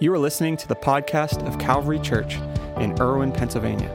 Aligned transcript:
You 0.00 0.12
are 0.12 0.18
listening 0.18 0.56
to 0.56 0.66
the 0.66 0.74
podcast 0.74 1.46
of 1.46 1.56
Calvary 1.56 2.00
Church 2.00 2.34
in 2.78 3.00
Irwin, 3.00 3.30
Pennsylvania. 3.30 3.88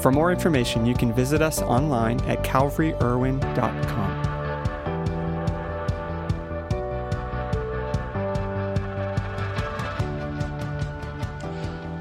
For 0.00 0.10
more 0.10 0.32
information, 0.32 0.84
you 0.84 0.92
can 0.92 1.12
visit 1.12 1.40
us 1.40 1.62
online 1.62 2.20
at 2.22 2.42
calvaryirwin.com. 2.42 4.22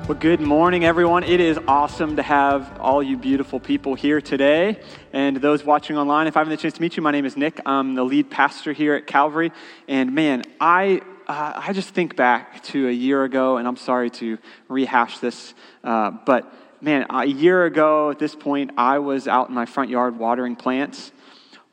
Well, 0.08 0.18
good 0.18 0.42
morning, 0.42 0.84
everyone. 0.84 1.24
It 1.24 1.40
is 1.40 1.60
awesome 1.68 2.16
to 2.16 2.24
have 2.24 2.80
all 2.80 3.04
you 3.04 3.16
beautiful 3.16 3.60
people 3.60 3.94
here 3.94 4.22
today. 4.22 4.80
And 5.14 5.38
those 5.38 5.64
watching 5.64 6.00
online, 6.00 6.26
if 6.26 6.36
I 6.36 6.40
have 6.40 6.50
the 6.50 6.58
chance 6.58 6.74
to 6.74 6.82
meet 6.82 6.98
you, 6.98 7.04
my 7.04 7.12
name 7.12 7.26
is 7.26 7.38
Nick. 7.38 7.62
I'm 7.68 7.94
the 7.94 8.04
lead 8.04 8.32
pastor 8.32 8.74
here 8.74 8.96
at 8.96 9.06
Calvary. 9.06 9.52
And 9.88 10.16
man, 10.16 10.42
I, 10.60 11.02
uh, 11.28 11.54
I 11.56 11.74
just 11.74 11.90
think 11.90 12.16
back 12.16 12.64
to 12.66 12.88
a 12.88 12.92
year 12.92 13.24
ago, 13.24 13.58
and 13.58 13.68
I'm 13.68 13.78
sorry 13.78 14.10
to 14.12 14.38
rehash 14.68 15.20
this, 15.20 15.54
uh, 15.84 16.12
but 16.26 16.54
man, 16.82 17.08
a 17.10 17.26
year 17.26 17.66
ago 17.66 18.12
at 18.12 18.20
this 18.20 18.36
point, 18.36 18.72
I 18.78 19.00
was 19.00 19.28
out 19.28 19.50
in 19.50 19.56
my 19.56 19.66
front 19.66 19.90
yard 19.90 20.20
watering 20.20 20.56
plants, 20.56 21.12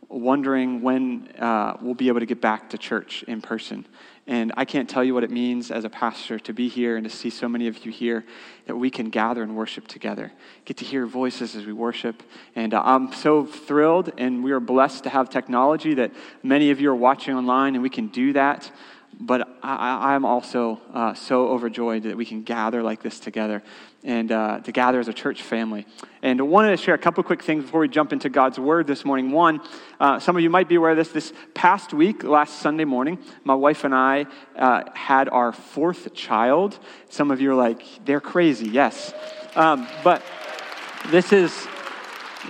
wondering 0.08 0.80
when 0.82 1.28
uh, 1.38 1.76
we'll 1.82 1.94
be 1.94 2.08
able 2.08 2.20
to 2.20 2.26
get 2.26 2.40
back 2.40 2.70
to 2.70 2.78
church 2.78 3.24
in 3.24 3.42
person. 3.42 3.86
And 4.26 4.52
I 4.56 4.64
can't 4.64 4.88
tell 4.88 5.02
you 5.02 5.14
what 5.14 5.24
it 5.24 5.30
means 5.30 5.72
as 5.72 5.84
a 5.84 5.90
pastor 5.90 6.38
to 6.38 6.52
be 6.52 6.68
here 6.68 6.96
and 6.96 7.04
to 7.04 7.10
see 7.10 7.28
so 7.28 7.48
many 7.48 7.66
of 7.66 7.84
you 7.84 7.90
here 7.90 8.24
that 8.66 8.76
we 8.76 8.88
can 8.88 9.10
gather 9.10 9.42
and 9.42 9.56
worship 9.56 9.88
together. 9.88 10.32
Get 10.64 10.76
to 10.76 10.84
hear 10.84 11.06
voices 11.06 11.56
as 11.56 11.66
we 11.66 11.72
worship. 11.72 12.22
And 12.54 12.72
uh, 12.72 12.82
I'm 12.84 13.12
so 13.12 13.44
thrilled, 13.44 14.12
and 14.18 14.44
we 14.44 14.52
are 14.52 14.60
blessed 14.60 15.04
to 15.04 15.10
have 15.10 15.28
technology 15.28 15.94
that 15.94 16.12
many 16.42 16.70
of 16.70 16.80
you 16.80 16.90
are 16.90 16.96
watching 16.96 17.34
online, 17.34 17.74
and 17.74 17.82
we 17.82 17.90
can 17.90 18.06
do 18.06 18.32
that. 18.34 18.70
But 19.24 19.48
I, 19.62 20.16
am 20.16 20.24
also 20.24 20.80
uh, 20.92 21.14
so 21.14 21.50
overjoyed 21.50 22.02
that 22.02 22.16
we 22.16 22.24
can 22.24 22.42
gather 22.42 22.82
like 22.82 23.04
this 23.04 23.20
together 23.20 23.62
and 24.02 24.32
uh, 24.32 24.58
to 24.58 24.72
gather 24.72 24.98
as 24.98 25.06
a 25.06 25.12
church 25.12 25.42
family. 25.42 25.86
And 26.22 26.40
I 26.40 26.42
wanted 26.42 26.70
to 26.72 26.76
share 26.76 26.94
a 26.94 26.98
couple 26.98 27.22
quick 27.22 27.40
things 27.40 27.62
before 27.62 27.82
we 27.82 27.88
jump 27.88 28.12
into 28.12 28.28
God's 28.28 28.58
Word 28.58 28.88
this 28.88 29.04
morning. 29.04 29.30
One, 29.30 29.60
uh, 30.00 30.18
some 30.18 30.34
of 30.36 30.42
you 30.42 30.50
might 30.50 30.68
be 30.68 30.74
aware 30.74 30.90
of 30.90 30.96
this. 30.96 31.10
This 31.10 31.32
past 31.54 31.94
week, 31.94 32.24
last 32.24 32.58
Sunday 32.58 32.84
morning, 32.84 33.16
my 33.44 33.54
wife 33.54 33.84
and 33.84 33.94
I 33.94 34.26
uh, 34.56 34.90
had 34.92 35.28
our 35.28 35.52
fourth 35.52 36.12
child. 36.14 36.76
Some 37.08 37.30
of 37.30 37.40
you 37.40 37.52
are 37.52 37.54
like, 37.54 37.84
they're 38.04 38.20
crazy. 38.20 38.70
Yes. 38.70 39.14
Um, 39.54 39.86
but 40.02 40.20
this 41.10 41.32
is 41.32 41.56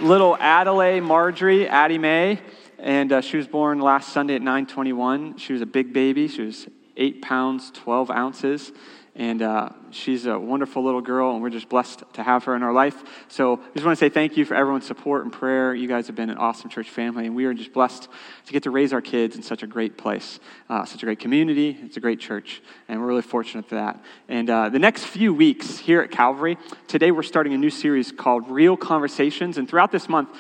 little 0.01 0.39
Adelaide 0.39 1.01
Marjorie, 1.01 1.69
Addie 1.69 1.99
Mae. 1.99 2.41
And 2.83 3.13
uh, 3.13 3.21
she 3.21 3.37
was 3.37 3.47
born 3.47 3.79
last 3.79 4.13
Sunday 4.13 4.35
at 4.35 4.43
921. 4.43 5.39
She 5.39 5.53
was 5.53 5.63
a 5.63 5.67
big 5.67 5.93
baby. 5.93 6.27
She 6.27 6.43
was 6.43 6.67
8 6.97 7.23
pounds, 7.23 7.71
12 7.71 8.11
ounces. 8.11 8.73
And 9.15 9.41
uh, 9.41 9.69
she's 9.91 10.27
a 10.27 10.37
wonderful 10.37 10.83
little 10.83 11.03
girl, 11.03 11.33
and 11.33 11.43
we're 11.43 11.51
just 11.51 11.69
blessed 11.69 12.03
to 12.15 12.23
have 12.25 12.45
her 12.45 12.57
in 12.57 12.63
our 12.65 12.73
life. 12.73 13.05
So 13.29 13.55
I 13.55 13.73
just 13.75 13.87
want 13.87 13.97
to 13.97 14.05
say 14.05 14.09
thank 14.09 14.37
you 14.37 14.45
for 14.45 14.55
everyone's 14.55 14.87
support 14.87 15.23
and 15.23 15.33
prayer. 15.33 15.75
You 15.75 15.87
guys 15.87 16.09
have 16.09 16.17
been 16.17 16.31
an 16.31 16.39
awesome 16.39 16.71
church 16.71 16.91
family, 16.91 17.27
and 17.27 17.37
we 17.37 17.45
are 17.45 17.55
just 17.55 17.73
blessed 17.73 18.09
to 18.47 18.53
get 18.53 18.65
to 18.65 18.71
raise 18.71 18.93
our 18.93 19.03
kids 19.03 19.37
in 19.37 19.43
such 19.43 19.63
a 19.63 19.67
great 19.67 19.97
place, 19.97 20.41
uh, 20.69 20.85
such 20.85 21.03
a 21.03 21.07
great 21.07 21.21
community. 21.21 21.79
It's 21.83 21.99
a 21.99 22.01
great 22.01 22.21
church, 22.21 22.63
and 22.89 23.01
we're 23.01 23.07
really 23.07 23.23
fortunate 23.23 23.69
for 23.69 23.77
that. 23.77 24.03
And 24.29 24.49
uh, 24.51 24.71
the 24.71 24.79
next 24.79 25.05
few 25.05 25.35
weeks 25.35 25.79
here 25.79 26.01
at 26.01 26.11
Calvary, 26.11 26.57
today 26.89 27.13
we're 27.13 27.23
starting 27.23 27.53
a 27.53 27.59
new 27.59 27.71
series 27.71 28.11
called 28.11 28.51
Real 28.51 28.77
Conversations. 28.79 29.59
And 29.59 29.69
throughout 29.69 29.93
this 29.93 30.09
month, 30.09 30.31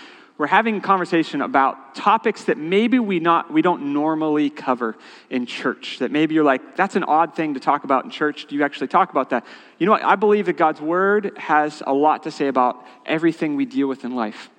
we're 0.42 0.48
having 0.48 0.78
a 0.78 0.80
conversation 0.80 1.40
about 1.40 1.94
topics 1.94 2.42
that 2.46 2.58
maybe 2.58 2.98
we 2.98 3.20
not 3.20 3.52
we 3.52 3.62
don't 3.62 3.92
normally 3.92 4.50
cover 4.50 4.96
in 5.30 5.46
church 5.46 6.00
that 6.00 6.10
maybe 6.10 6.34
you're 6.34 6.42
like 6.42 6.74
that's 6.74 6.96
an 6.96 7.04
odd 7.04 7.36
thing 7.36 7.54
to 7.54 7.60
talk 7.60 7.84
about 7.84 8.04
in 8.04 8.10
church. 8.10 8.46
Do 8.46 8.56
you 8.56 8.64
actually 8.64 8.88
talk 8.88 9.12
about 9.12 9.30
that? 9.30 9.46
You 9.78 9.86
know 9.86 9.92
what? 9.92 10.02
I 10.02 10.16
believe 10.16 10.46
that 10.46 10.56
god's 10.56 10.80
word 10.80 11.30
has 11.38 11.80
a 11.86 11.92
lot 11.92 12.24
to 12.24 12.32
say 12.32 12.48
about 12.48 12.84
everything 13.06 13.54
we 13.54 13.66
deal 13.66 13.86
with 13.86 14.04
in 14.04 14.16
life. 14.16 14.50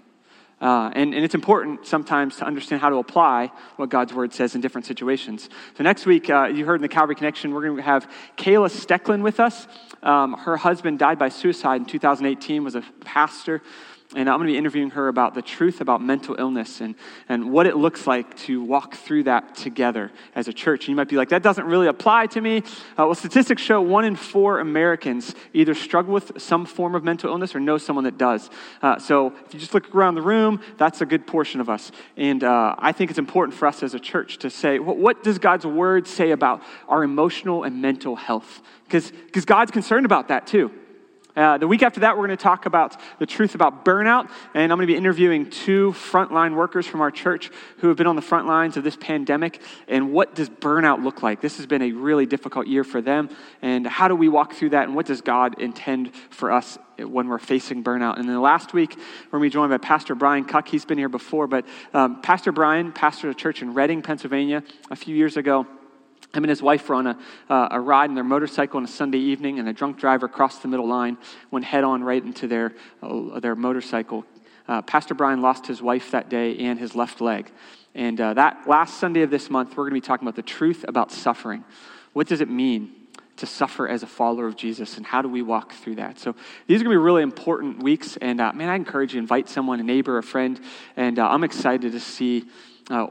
Uh, 0.62 0.90
and, 0.96 1.14
and, 1.14 1.26
it's 1.26 1.36
important 1.36 1.86
sometimes 1.86 2.38
to 2.38 2.46
understand 2.46 2.80
how 2.80 2.88
to 2.88 2.96
apply 2.96 3.52
what 3.76 3.90
God's 3.90 4.14
word 4.14 4.34
says 4.34 4.56
in 4.56 4.62
different 4.62 4.88
situations. 4.88 5.50
So, 5.78 5.84
next 5.84 6.06
week, 6.06 6.30
uh, 6.30 6.46
you 6.46 6.66
heard 6.66 6.76
in 6.76 6.82
the 6.82 6.88
Calvary 6.88 7.16
Connection, 7.16 7.54
we're 7.54 7.66
going 7.66 7.76
to 7.76 7.84
have 7.84 8.10
Kayla 8.38 8.70
Stoecklein 8.70 9.22
with 9.22 9.42
us. 9.42 9.68
Um, 10.02 10.32
her 10.36 10.56
husband 10.56 11.00
died 11.00 11.20
by 11.20 11.28
suicide 11.28 11.82
in 11.82 11.86
2018, 11.86 12.64
was 12.64 12.76
a 12.76 12.84
pastor 13.02 13.62
and 14.16 14.30
I'm 14.30 14.38
going 14.38 14.48
to 14.48 14.54
be 14.54 14.58
interviewing 14.58 14.92
her 14.92 15.08
about 15.08 15.34
the 15.34 15.42
truth 15.42 15.82
about 15.82 16.02
mental 16.02 16.36
illness 16.38 16.82
and, 16.82 16.96
and 17.28 17.52
what 17.52 17.66
it 17.66 17.78
looks 17.78 18.06
like 18.06 18.38
to 18.38 18.62
walk 18.62 18.96
through 18.96 19.24
that 19.24 19.56
together 19.56 20.12
as 20.36 20.48
a 20.48 20.54
church. 20.54 20.82
And 20.82 20.90
you 20.90 20.96
might 20.96 21.08
be 21.08 21.16
like, 21.16 21.30
that 21.30 21.42
doesn't 21.42 21.66
really 21.66 21.88
apply 21.88 22.28
to 22.28 22.42
me. 22.42 22.58
Uh, 22.58 23.06
well, 23.06 23.16
statistics 23.16 23.62
show 23.62 23.82
one 23.82 24.06
in 24.06 24.16
four 24.16 24.60
Americans 24.60 25.34
either 25.54 25.74
struggle 25.74 26.14
with 26.14 26.40
some 26.40 26.66
form 26.66 26.94
of 26.94 27.04
mental 27.04 27.30
illness 27.30 27.56
or 27.56 27.60
know 27.60 27.78
someone 27.78 28.04
that 28.04 28.18
does. 28.18 28.50
Uh, 28.82 29.00
so 29.00 29.34
if 29.46 29.54
you 29.54 29.60
just 29.60 29.74
look 29.74 29.94
around 29.96 30.16
the 30.16 30.22
room, 30.22 30.62
that's 30.78 31.02
a 31.02 31.06
good 31.06 31.26
portion 31.26 31.60
of 31.60 31.70
us. 31.70 31.92
And 32.16 32.44
uh, 32.44 32.76
I 32.78 32.92
think 32.92 33.10
it's 33.10 33.20
important 33.20 33.58
for 33.58 33.68
us 33.68 33.82
as 33.82 33.96
a 33.96 34.00
church 34.00 34.38
to 34.40 34.50
say, 34.50 34.78
well, 34.80 34.96
what 34.96 35.24
does 35.24 35.40
God's 35.40 35.66
word 35.66 36.08
say 36.08 36.32
about 36.32 36.62
our 36.88 37.04
emotional 37.04 37.64
and 37.64 37.82
mental 37.82 38.16
health? 38.16 38.62
Because 38.84 39.46
God's 39.46 39.72
concerned 39.72 40.06
about 40.06 40.28
that 40.28 40.46
too. 40.46 40.72
Uh, 41.36 41.58
the 41.58 41.68
week 41.68 41.82
after 41.82 42.02
that, 42.02 42.16
we're 42.16 42.28
going 42.28 42.38
to 42.38 42.44
talk 42.44 42.68
about 42.68 42.96
the 43.18 43.26
truth 43.26 43.56
about 43.56 43.84
burnout, 43.84 44.30
and 44.54 44.72
I'm 44.72 44.78
going 44.78 44.88
to 44.88 44.94
be 44.94 44.96
interviewing 44.96 45.50
two 45.50 45.94
frontline 45.94 46.56
workers 46.56 46.86
from 46.86 47.02
our 47.02 47.10
church 47.10 47.50
who 47.78 47.88
have 47.88 47.98
been 47.98 48.06
on 48.06 48.16
the 48.16 48.22
front 48.22 48.46
lines 48.46 48.78
of 48.78 48.84
this 48.84 48.96
pandemic. 48.96 49.60
And 49.88 50.12
what 50.12 50.36
does 50.36 50.48
burnout 50.48 51.04
look 51.04 51.24
like? 51.24 51.42
This 51.42 51.58
has 51.58 51.66
been 51.66 51.82
a 51.82 51.92
really 51.92 52.28
difficult 52.28 52.68
year 52.68 52.84
for 52.84 53.02
them, 53.02 53.30
and 53.64 53.88
how 53.88 54.08
do 54.08 54.16
we 54.16 54.30
walk 54.30 54.54
through 54.54 54.70
that? 54.72 54.84
And 54.84 54.96
what 54.96 55.08
does 55.08 55.22
God 55.22 55.60
intend 55.60 56.14
for 56.30 56.52
us 56.52 56.78
when 57.00 57.28
we're 57.28 57.40
facing 57.40 57.84
burnout? 57.84 58.20
And 58.20 58.30
then 58.30 58.40
last 58.40 58.74
week, 58.74 58.96
we're 58.96 59.40
going 59.40 59.50
to 59.50 59.50
be 59.50 59.54
joined 59.54 59.72
by 59.72 59.80
Pastor 59.80 60.14
Brian 60.14 60.46
Cuck. 60.46 60.68
He's 60.68 60.86
been 60.86 61.00
here 61.00 61.10
before, 61.10 61.48
but 61.48 61.66
um, 61.96 62.22
Pastor 62.22 62.52
Brian 62.52 62.92
pastored 62.92 63.32
a 63.32 63.34
church 63.34 63.64
in 63.64 63.74
Reading, 63.74 64.04
Pennsylvania, 64.04 64.64
a 64.92 64.96
few 64.96 65.16
years 65.16 65.36
ago. 65.36 65.66
Him 66.36 66.44
and 66.44 66.50
his 66.50 66.64
wife 66.64 66.90
were 66.90 66.96
on 66.96 67.06
a, 67.06 67.18
uh, 67.48 67.68
a 67.70 67.80
ride 67.80 68.10
in 68.10 68.16
their 68.16 68.24
motorcycle 68.24 68.78
on 68.78 68.86
a 68.86 68.88
Sunday 68.88 69.20
evening, 69.20 69.60
and 69.60 69.70
a 69.70 69.74
drunk 69.74 70.00
driver 70.00 70.28
crossed 70.28 70.64
the 70.64 70.68
middle 70.68 70.88
line, 70.88 71.16
went 71.52 71.64
head 71.64 71.84
on 71.84 72.04
right 72.04 72.24
into 72.24 72.48
their, 72.48 72.74
uh, 73.04 73.40
their 73.40 73.56
motorcycle. 73.56 74.26
Uh, 74.68 74.82
Pastor 74.82 75.14
Brian 75.14 75.44
lost 75.44 75.68
his 75.68 75.80
wife 75.80 76.10
that 76.10 76.30
day 76.30 76.58
and 76.58 76.80
his 76.80 76.96
left 76.96 77.22
leg. 77.22 77.52
And 77.94 78.20
uh, 78.20 78.34
that 78.34 78.68
last 78.68 79.00
Sunday 79.00 79.22
of 79.22 79.30
this 79.30 79.52
month, 79.52 79.78
we're 79.78 79.84
going 79.84 79.92
to 79.92 80.02
be 80.02 80.02
talking 80.02 80.28
about 80.28 80.36
the 80.36 80.42
truth 80.42 80.84
about 80.88 81.12
suffering. 81.12 81.64
What 82.14 82.26
does 82.26 82.42
it 82.42 82.50
mean 82.50 82.96
to 83.38 83.46
suffer 83.46 83.88
as 83.88 84.02
a 84.02 84.08
follower 84.08 84.48
of 84.48 84.56
Jesus, 84.56 84.98
and 84.98 85.06
how 85.06 85.22
do 85.22 85.30
we 85.30 85.44
walk 85.44 85.74
through 85.74 85.96
that? 85.96 86.18
So 86.18 86.36
these 86.66 86.82
are 86.82 86.84
going 86.84 86.96
to 86.96 87.00
be 87.00 87.04
really 87.04 87.22
important 87.22 87.84
weeks, 87.84 88.18
and 88.18 88.42
uh, 88.42 88.54
man, 88.54 88.70
I 88.70 88.76
encourage 88.76 89.14
you 89.14 89.20
invite 89.20 89.50
someone, 89.50 89.80
a 89.80 89.84
neighbor, 89.84 90.18
a 90.18 90.24
friend, 90.24 90.60
and 90.98 91.20
uh, 91.20 91.30
I'm 91.30 91.44
excited 91.44 91.92
to 91.92 92.00
see 92.00 92.46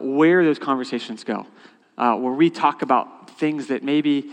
where 0.01 0.45
those 0.45 0.59
conversations 0.59 1.23
go 1.23 1.47
uh, 1.99 2.17
where 2.17 2.33
we 2.33 2.51
talk 2.51 2.83
about 2.83 3.31
things 3.39 3.69
that 3.69 3.83
maybe 3.83 4.31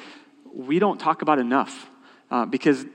we 0.54 0.80
don't 0.80 1.00
talk 1.00 1.22
about 1.22 1.40
enough. 1.40 1.90
Uh, 2.32 2.46
because, 2.46 2.86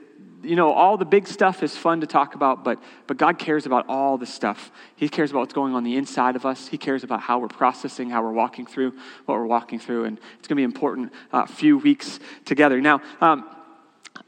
you 0.43 0.55
know, 0.55 0.71
all 0.71 0.97
the 0.97 1.05
big 1.05 1.27
stuff 1.27 1.61
is 1.63 1.75
fun 1.75 2.01
to 2.01 2.07
talk 2.07 2.35
about, 2.35 2.63
but, 2.63 2.81
but 3.07 3.17
God 3.17 3.37
cares 3.37 3.65
about 3.65 3.85
all 3.89 4.17
the 4.17 4.25
stuff. 4.25 4.71
He 4.95 5.09
cares 5.09 5.31
about 5.31 5.41
what's 5.41 5.53
going 5.53 5.73
on 5.73 5.83
the 5.83 5.97
inside 5.97 6.35
of 6.35 6.45
us. 6.45 6.67
He 6.67 6.77
cares 6.77 7.03
about 7.03 7.21
how 7.21 7.39
we're 7.39 7.47
processing, 7.47 8.09
how 8.09 8.23
we're 8.23 8.31
walking 8.31 8.65
through 8.65 8.91
what 9.25 9.35
we're 9.35 9.45
walking 9.45 9.79
through. 9.79 10.05
And 10.05 10.17
it's 10.39 10.47
going 10.47 10.55
to 10.55 10.61
be 10.61 10.63
important 10.63 11.11
uh, 11.33 11.45
few 11.45 11.77
weeks 11.77 12.19
together. 12.45 12.79
Now, 12.79 13.01
um, 13.19 13.49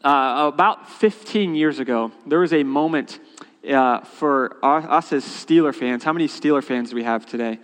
uh, 0.03 0.52
about 0.53 0.90
15 0.90 1.56
years 1.56 1.80
ago, 1.80 2.12
there 2.26 2.40
was 2.40 2.53
a 2.53 2.64
moment 2.64 3.20
uh, 3.68 4.02
for 4.02 4.58
us 4.64 5.12
as 5.14 5.24
Steeler 5.24 5.74
fans. 5.74 6.03
How 6.03 6.14
many 6.14 6.28
Steeler 6.28 6.64
fans 6.64 6.90
do 6.90 6.96
we 6.96 7.03
have 7.03 7.26
today? 7.26 7.59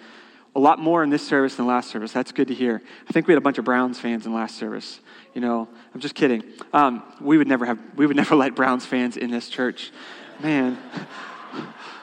A 0.55 0.59
lot 0.59 0.79
more 0.79 1.03
in 1.03 1.09
this 1.09 1.25
service 1.25 1.55
than 1.55 1.65
last 1.65 1.89
service. 1.89 2.11
That's 2.11 2.31
good 2.31 2.47
to 2.49 2.53
hear. 2.53 2.81
I 3.07 3.11
think 3.11 3.27
we 3.27 3.33
had 3.33 3.37
a 3.37 3.41
bunch 3.41 3.57
of 3.57 3.65
Browns 3.65 3.99
fans 3.99 4.25
in 4.25 4.33
last 4.33 4.57
service. 4.57 4.99
You 5.33 5.41
know, 5.41 5.67
I'm 5.93 5.99
just 5.99 6.15
kidding. 6.15 6.43
Um, 6.73 7.03
we 7.19 7.37
would 7.37 7.47
never 7.47 7.65
have, 7.65 7.79
we 7.95 8.05
would 8.05 8.15
never 8.15 8.35
let 8.43 8.55
Browns 8.55 8.85
fans 8.85 9.17
in 9.17 9.31
this 9.31 9.49
church. 9.49 9.91
Man, 10.41 10.77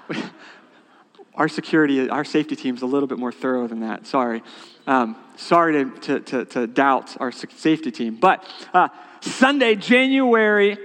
our 1.34 1.48
security, 1.48 2.08
our 2.08 2.24
safety 2.24 2.56
team's 2.56 2.82
a 2.82 2.86
little 2.86 3.06
bit 3.06 3.18
more 3.18 3.32
thorough 3.32 3.66
than 3.68 3.80
that. 3.80 4.06
Sorry. 4.06 4.42
Um, 4.86 5.16
sorry 5.36 5.84
to, 5.84 5.90
to, 6.00 6.20
to, 6.20 6.44
to, 6.46 6.66
doubt 6.66 7.16
our 7.20 7.30
safety 7.30 7.92
team. 7.92 8.16
But 8.16 8.44
uh, 8.74 8.88
Sunday, 9.20 9.76
January 9.76 10.76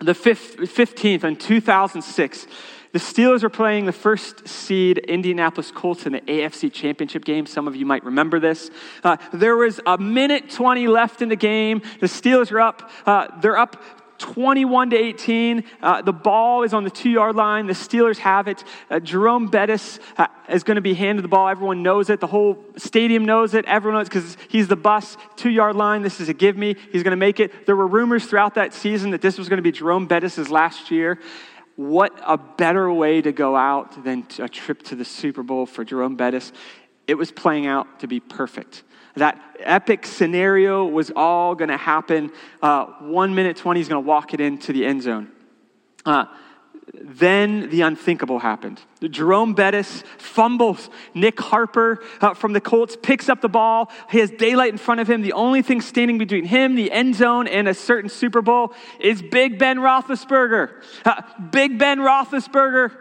the 0.00 0.12
15th 0.12 1.24
in 1.24 1.36
2006, 1.36 2.46
the 2.92 2.98
Steelers 2.98 3.42
are 3.42 3.50
playing 3.50 3.86
the 3.86 3.92
first 3.92 4.46
seed 4.48 4.98
Indianapolis 4.98 5.70
Colts 5.70 6.06
in 6.06 6.12
the 6.12 6.20
AFC 6.22 6.72
Championship 6.72 7.24
game. 7.24 7.46
Some 7.46 7.68
of 7.68 7.76
you 7.76 7.86
might 7.86 8.04
remember 8.04 8.40
this. 8.40 8.70
Uh, 9.02 9.16
there 9.32 9.56
was 9.56 9.80
a 9.86 9.98
minute 9.98 10.50
20 10.50 10.86
left 10.86 11.22
in 11.22 11.28
the 11.28 11.36
game. 11.36 11.82
The 12.00 12.06
Steelers 12.06 12.52
are 12.52 12.60
up. 12.60 12.90
Uh, 13.04 13.28
they're 13.40 13.58
up 13.58 13.82
21 14.18 14.90
to 14.90 14.96
18. 14.96 15.64
Uh, 15.82 16.02
the 16.02 16.12
ball 16.12 16.62
is 16.62 16.72
on 16.72 16.84
the 16.84 16.90
two 16.90 17.10
yard 17.10 17.36
line. 17.36 17.66
The 17.66 17.72
Steelers 17.72 18.18
have 18.18 18.48
it. 18.48 18.64
Uh, 18.90 19.00
Jerome 19.00 19.48
Bettis 19.48 19.98
uh, 20.16 20.26
is 20.48 20.62
going 20.64 20.76
to 20.76 20.80
be 20.80 20.94
handed 20.94 21.22
the 21.22 21.28
ball. 21.28 21.48
Everyone 21.48 21.82
knows 21.82 22.10
it. 22.10 22.20
The 22.20 22.26
whole 22.26 22.64
stadium 22.76 23.24
knows 23.24 23.54
it. 23.54 23.64
Everyone 23.66 24.00
knows 24.00 24.08
because 24.08 24.36
he's 24.48 24.68
the 24.68 24.76
bus, 24.76 25.16
two 25.36 25.50
yard 25.50 25.76
line. 25.76 26.02
This 26.02 26.20
is 26.20 26.28
a 26.28 26.34
give 26.34 26.56
me. 26.56 26.76
He's 26.92 27.02
going 27.02 27.12
to 27.12 27.16
make 27.16 27.40
it. 27.40 27.66
There 27.66 27.76
were 27.76 27.86
rumors 27.86 28.26
throughout 28.26 28.54
that 28.54 28.72
season 28.72 29.10
that 29.10 29.20
this 29.20 29.38
was 29.38 29.48
going 29.48 29.58
to 29.58 29.62
be 29.62 29.72
Jerome 29.72 30.06
Bettis' 30.06 30.48
last 30.48 30.90
year. 30.90 31.18
What 31.76 32.18
a 32.26 32.38
better 32.38 32.90
way 32.90 33.20
to 33.20 33.32
go 33.32 33.54
out 33.54 34.02
than 34.02 34.26
a 34.38 34.48
trip 34.48 34.82
to 34.84 34.96
the 34.96 35.04
Super 35.04 35.42
Bowl 35.42 35.66
for 35.66 35.84
Jerome 35.84 36.16
Bettis. 36.16 36.52
It 37.06 37.14
was 37.14 37.30
playing 37.30 37.66
out 37.66 38.00
to 38.00 38.08
be 38.08 38.18
perfect. 38.18 38.82
That 39.14 39.40
epic 39.60 40.04
scenario 40.06 40.86
was 40.86 41.10
all 41.14 41.54
going 41.54 41.68
to 41.68 41.76
happen. 41.76 42.32
Uh, 42.60 42.86
one 43.00 43.34
minute 43.34 43.56
20, 43.56 43.80
he's 43.80 43.88
going 43.88 44.02
to 44.02 44.08
walk 44.08 44.34
it 44.34 44.40
into 44.40 44.72
the 44.72 44.84
end 44.84 45.02
zone. 45.02 45.30
Uh, 46.04 46.26
then 46.94 47.68
the 47.70 47.82
unthinkable 47.82 48.38
happened. 48.38 48.80
Jerome 49.02 49.54
Bettis 49.54 50.04
fumbles. 50.18 50.88
Nick 51.14 51.40
Harper 51.40 52.02
uh, 52.20 52.34
from 52.34 52.52
the 52.52 52.60
Colts 52.60 52.96
picks 53.00 53.28
up 53.28 53.40
the 53.40 53.48
ball. 53.48 53.90
He 54.08 54.18
has 54.18 54.30
daylight 54.30 54.72
in 54.72 54.78
front 54.78 55.00
of 55.00 55.10
him. 55.10 55.22
The 55.22 55.32
only 55.32 55.62
thing 55.62 55.80
standing 55.80 56.16
between 56.18 56.44
him, 56.44 56.76
the 56.76 56.92
end 56.92 57.16
zone, 57.16 57.48
and 57.48 57.66
a 57.68 57.74
certain 57.74 58.08
Super 58.08 58.40
Bowl 58.40 58.72
is 59.00 59.20
Big 59.20 59.58
Ben 59.58 59.78
Roethlisberger. 59.78 60.82
Uh, 61.04 61.22
Big 61.50 61.78
Ben 61.78 61.98
Roethlisberger, 61.98 62.96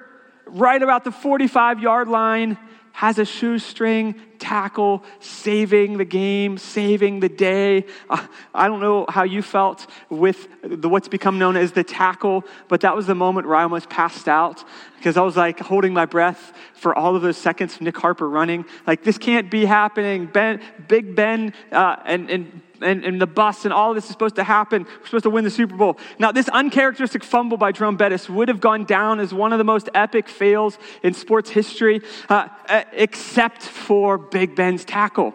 right 0.47 0.81
about 0.81 1.03
the 1.03 1.11
45 1.11 1.79
yard 1.79 2.07
line, 2.07 2.57
has 2.91 3.19
a 3.19 3.25
shoestring 3.25 4.15
tackle, 4.39 5.03
saving 5.19 5.97
the 5.97 6.05
game, 6.05 6.57
saving 6.57 7.19
the 7.19 7.29
day. 7.29 7.85
Uh, 8.09 8.25
I 8.53 8.67
don't 8.67 8.79
know 8.79 9.05
how 9.09 9.23
you 9.23 9.41
felt 9.41 9.87
with 10.09 10.47
the, 10.63 10.89
what's 10.89 11.07
become 11.07 11.39
known 11.39 11.57
as 11.57 11.71
the 11.71 11.83
tackle, 11.83 12.43
but 12.67 12.81
that 12.81 12.95
was 12.95 13.07
the 13.07 13.15
moment 13.15 13.47
where 13.47 13.57
I 13.57 13.63
almost 13.63 13.89
passed 13.89 14.27
out 14.27 14.63
because 14.97 15.17
I 15.17 15.21
was 15.21 15.37
like 15.37 15.59
holding 15.59 15.93
my 15.93 16.05
breath 16.05 16.53
for 16.73 16.95
all 16.97 17.15
of 17.15 17.21
those 17.21 17.37
seconds 17.37 17.79
Nick 17.79 17.97
Harper 17.97 18.27
running. 18.27 18.65
Like, 18.87 19.03
this 19.03 19.17
can't 19.17 19.51
be 19.51 19.65
happening. 19.65 20.25
Ben, 20.25 20.61
Big 20.87 21.15
Ben 21.15 21.53
uh, 21.71 21.97
and, 22.05 22.29
and 22.29 22.61
and, 22.81 23.03
and 23.03 23.21
the 23.21 23.27
bus 23.27 23.65
and 23.65 23.73
all 23.73 23.93
this 23.93 24.05
is 24.05 24.11
supposed 24.11 24.35
to 24.35 24.43
happen. 24.43 24.83
We're 24.83 25.05
supposed 25.05 25.23
to 25.23 25.29
win 25.29 25.43
the 25.43 25.49
Super 25.49 25.75
Bowl. 25.75 25.97
Now, 26.19 26.31
this 26.31 26.49
uncharacteristic 26.49 27.23
fumble 27.23 27.57
by 27.57 27.71
Jerome 27.71 27.97
Bettis 27.97 28.29
would 28.29 28.47
have 28.47 28.59
gone 28.59 28.85
down 28.85 29.19
as 29.19 29.33
one 29.33 29.53
of 29.53 29.57
the 29.57 29.63
most 29.63 29.89
epic 29.93 30.27
fails 30.27 30.77
in 31.03 31.13
sports 31.13 31.49
history, 31.49 32.01
uh, 32.29 32.49
except 32.91 33.63
for 33.63 34.17
Big 34.31 34.55
Ben's 34.55 34.85
tackle. 34.85 35.33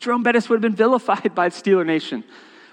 Jerome 0.00 0.22
Bettis 0.22 0.48
would 0.48 0.56
have 0.56 0.62
been 0.62 0.74
vilified 0.74 1.34
by 1.34 1.50
Steeler 1.50 1.84
Nation. 1.84 2.24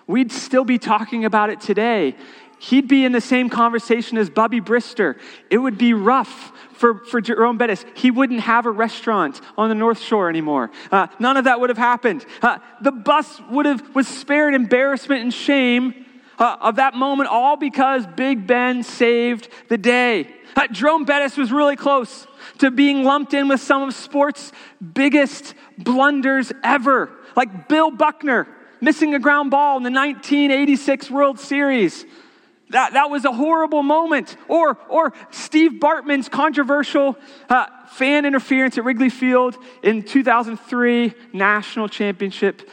We'd 0.07 0.31
still 0.31 0.63
be 0.63 0.77
talking 0.79 1.25
about 1.25 1.49
it 1.49 1.59
today. 1.59 2.15
He'd 2.59 2.87
be 2.87 3.05
in 3.05 3.11
the 3.11 3.21
same 3.21 3.49
conversation 3.49 4.17
as 4.17 4.29
Bubby 4.29 4.61
Brister. 4.61 5.19
It 5.51 5.59
would 5.59 5.77
be 5.77 5.93
rough 5.93 6.51
for, 6.73 7.05
for 7.05 7.21
Jerome 7.21 7.57
Bettis. 7.57 7.85
He 7.93 8.09
wouldn't 8.09 8.39
have 8.39 8.65
a 8.65 8.71
restaurant 8.71 9.41
on 9.57 9.69
the 9.69 9.75
North 9.75 9.99
Shore 9.99 10.29
anymore. 10.29 10.71
Uh, 10.91 11.07
none 11.19 11.37
of 11.37 11.43
that 11.43 11.59
would 11.59 11.69
have 11.69 11.77
happened. 11.77 12.25
Uh, 12.41 12.57
the 12.81 12.91
bus 12.91 13.39
would 13.51 13.67
have 13.67 13.93
was 13.93 14.07
spared 14.07 14.55
embarrassment 14.55 15.21
and 15.21 15.33
shame 15.33 16.06
uh, 16.37 16.57
of 16.61 16.75
that 16.77 16.93
moment, 16.93 17.29
all 17.29 17.57
because 17.57 18.05
Big 18.07 18.47
Ben 18.47 18.83
saved 18.83 19.49
the 19.69 19.77
day. 19.77 20.33
Uh, 20.55 20.67
Jerome 20.67 21.05
Bettis 21.05 21.37
was 21.37 21.51
really 21.51 21.75
close 21.75 22.27
to 22.59 22.71
being 22.71 23.03
lumped 23.03 23.33
in 23.33 23.47
with 23.47 23.61
some 23.61 23.83
of 23.83 23.93
sports' 23.93 24.51
biggest 24.93 25.53
blunders 25.77 26.51
ever, 26.63 27.11
like 27.35 27.67
Bill 27.67 27.91
Buckner 27.91 28.47
missing 28.81 29.15
a 29.15 29.19
ground 29.19 29.51
ball 29.51 29.77
in 29.77 29.83
the 29.83 29.91
1986 29.91 31.09
World 31.09 31.39
Series. 31.39 32.05
That, 32.69 32.93
that 32.93 33.09
was 33.09 33.23
a 33.25 33.31
horrible 33.31 33.83
moment. 33.83 34.35
Or, 34.47 34.77
or 34.89 35.13
Steve 35.31 35.79
Bartman's 35.79 36.29
controversial 36.29 37.17
uh, 37.49 37.67
fan 37.87 38.25
interference 38.25 38.77
at 38.77 38.83
Wrigley 38.83 39.09
Field 39.09 39.57
in 39.83 40.03
2003 40.03 41.13
national 41.33 41.87
championship, 41.87 42.69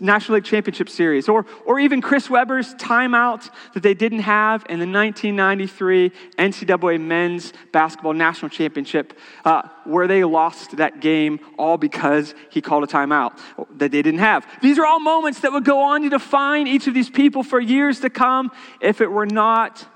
National 0.00 0.36
League 0.36 0.44
Championship 0.44 0.88
Series. 0.88 1.28
Or, 1.28 1.46
or 1.66 1.78
even 1.80 2.00
Chris 2.00 2.28
Webber's 2.28 2.74
timeout 2.74 3.50
that 3.74 3.82
they 3.82 3.94
didn't 3.94 4.20
have 4.20 4.62
in 4.68 4.78
the 4.78 4.86
1993 4.86 6.10
NCAA 6.38 7.00
Men's 7.00 7.52
Basketball 7.72 8.14
National 8.14 8.48
Championship, 8.48 9.18
uh, 9.44 9.62
where 9.84 10.06
they 10.06 10.24
lost 10.24 10.76
that 10.76 11.00
game 11.00 11.40
all 11.58 11.76
because 11.76 12.34
he 12.50 12.60
called 12.60 12.84
a 12.84 12.86
timeout 12.86 13.38
that 13.78 13.90
they 13.90 14.02
didn't 14.02 14.20
have. 14.20 14.46
These 14.62 14.78
are 14.78 14.86
all 14.86 15.00
moments 15.00 15.40
that 15.40 15.52
would 15.52 15.64
go 15.64 15.80
on 15.80 16.02
to 16.02 16.10
define 16.10 16.66
each 16.66 16.86
of 16.86 16.94
these 16.94 17.10
people 17.10 17.42
for 17.42 17.60
years 17.60 18.00
to 18.00 18.10
come 18.10 18.50
if 18.80 19.00
it 19.00 19.10
were 19.10 19.26
not 19.26 19.86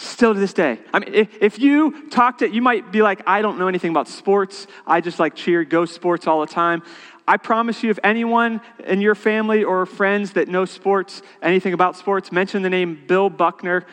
Still 0.00 0.32
to 0.32 0.38
this 0.38 0.52
day. 0.52 0.78
I 0.94 1.00
mean, 1.00 1.12
if, 1.12 1.42
if 1.42 1.58
you 1.58 2.08
talk 2.08 2.38
to, 2.38 2.48
you 2.48 2.62
might 2.62 2.92
be 2.92 3.02
like, 3.02 3.20
I 3.26 3.42
don't 3.42 3.58
know 3.58 3.66
anything 3.66 3.90
about 3.90 4.06
sports. 4.06 4.68
I 4.86 5.00
just 5.00 5.18
like 5.18 5.34
cheer, 5.34 5.64
go 5.64 5.86
sports 5.86 6.28
all 6.28 6.40
the 6.40 6.46
time. 6.46 6.84
I 7.26 7.36
promise 7.36 7.82
you, 7.82 7.90
if 7.90 7.98
anyone 8.04 8.60
in 8.86 9.00
your 9.00 9.16
family 9.16 9.64
or 9.64 9.84
friends 9.86 10.34
that 10.34 10.46
know 10.46 10.66
sports, 10.66 11.20
anything 11.42 11.74
about 11.74 11.96
sports, 11.96 12.30
mention 12.30 12.62
the 12.62 12.70
name 12.70 13.02
Bill 13.08 13.28
Buckner, 13.28 13.86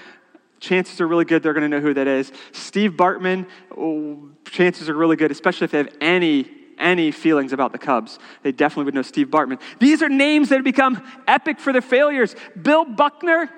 chances 0.59 1.01
are 1.01 1.07
really 1.07 1.25
good 1.25 1.41
they're 1.41 1.53
going 1.53 1.69
to 1.69 1.75
know 1.75 1.81
who 1.81 1.95
that 1.95 2.07
is. 2.07 2.31
Steve 2.51 2.91
Bartman, 2.91 3.47
oh, 3.75 4.29
chances 4.45 4.87
are 4.89 4.95
really 4.95 5.15
good, 5.15 5.31
especially 5.31 5.65
if 5.65 5.71
they 5.71 5.79
have 5.79 5.93
any 5.99 6.49
any 6.77 7.09
feelings 7.09 7.53
about 7.53 7.71
the 7.71 7.77
Cubs. 7.77 8.19
They 8.43 8.51
definitely 8.51 8.85
would 8.85 8.95
know 8.95 9.01
Steve 9.01 9.27
Bartman. 9.27 9.61
These 9.79 10.01
are 10.01 10.09
names 10.09 10.49
that 10.49 10.55
have 10.55 10.65
become 10.65 11.01
epic 11.25 11.59
for 11.59 11.71
their 11.71 11.81
failures. 11.81 12.35
Bill 12.61 12.83
Buckner, 12.83 13.49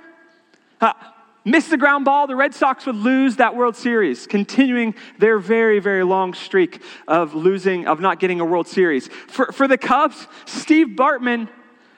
miss 1.47 1.67
the 1.67 1.77
ground 1.77 2.05
ball, 2.05 2.27
the 2.27 2.35
Red 2.35 2.53
Sox 2.53 2.85
would 2.85 2.95
lose 2.95 3.37
that 3.37 3.55
World 3.55 3.75
Series, 3.75 4.27
continuing 4.27 4.95
their 5.17 5.39
very, 5.39 5.79
very 5.79 6.03
long 6.03 6.33
streak 6.33 6.81
of 7.07 7.33
losing, 7.33 7.87
of 7.87 7.99
not 7.99 8.19
getting 8.19 8.39
a 8.39 8.45
World 8.45 8.67
Series. 8.67 9.07
For, 9.07 9.51
for 9.51 9.67
the 9.67 9.77
Cubs, 9.77 10.27
Steve 10.45 10.89
Bartman 10.95 11.49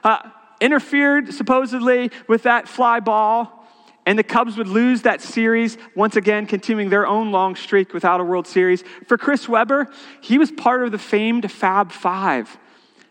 uh, 0.04 0.30
interfered 0.62 1.34
supposedly 1.34 2.12
with 2.28 2.44
that 2.44 2.68
fly 2.68 3.00
ball. 3.00 3.56
And 4.06 4.18
the 4.18 4.24
Cubs 4.24 4.57
would 4.57 4.68
lose 4.68 5.04
that 5.04 5.22
series, 5.22 5.78
once 5.94 6.16
again, 6.16 6.48
continuing 6.48 6.90
their 6.90 7.06
own 7.06 7.31
long 7.31 7.56
streak 7.56 7.94
without 7.94 8.19
a 8.19 8.24
World 8.24 8.48
Series. 8.48 8.84
For 9.07 9.18
Chris 9.18 9.48
Webber, 9.48 9.92
he 10.22 10.38
was 10.40 10.52
part 10.52 10.84
of 10.84 10.92
the 10.92 10.98
famed 10.98 11.52
Fab 11.52 11.92
Five. 11.92 12.57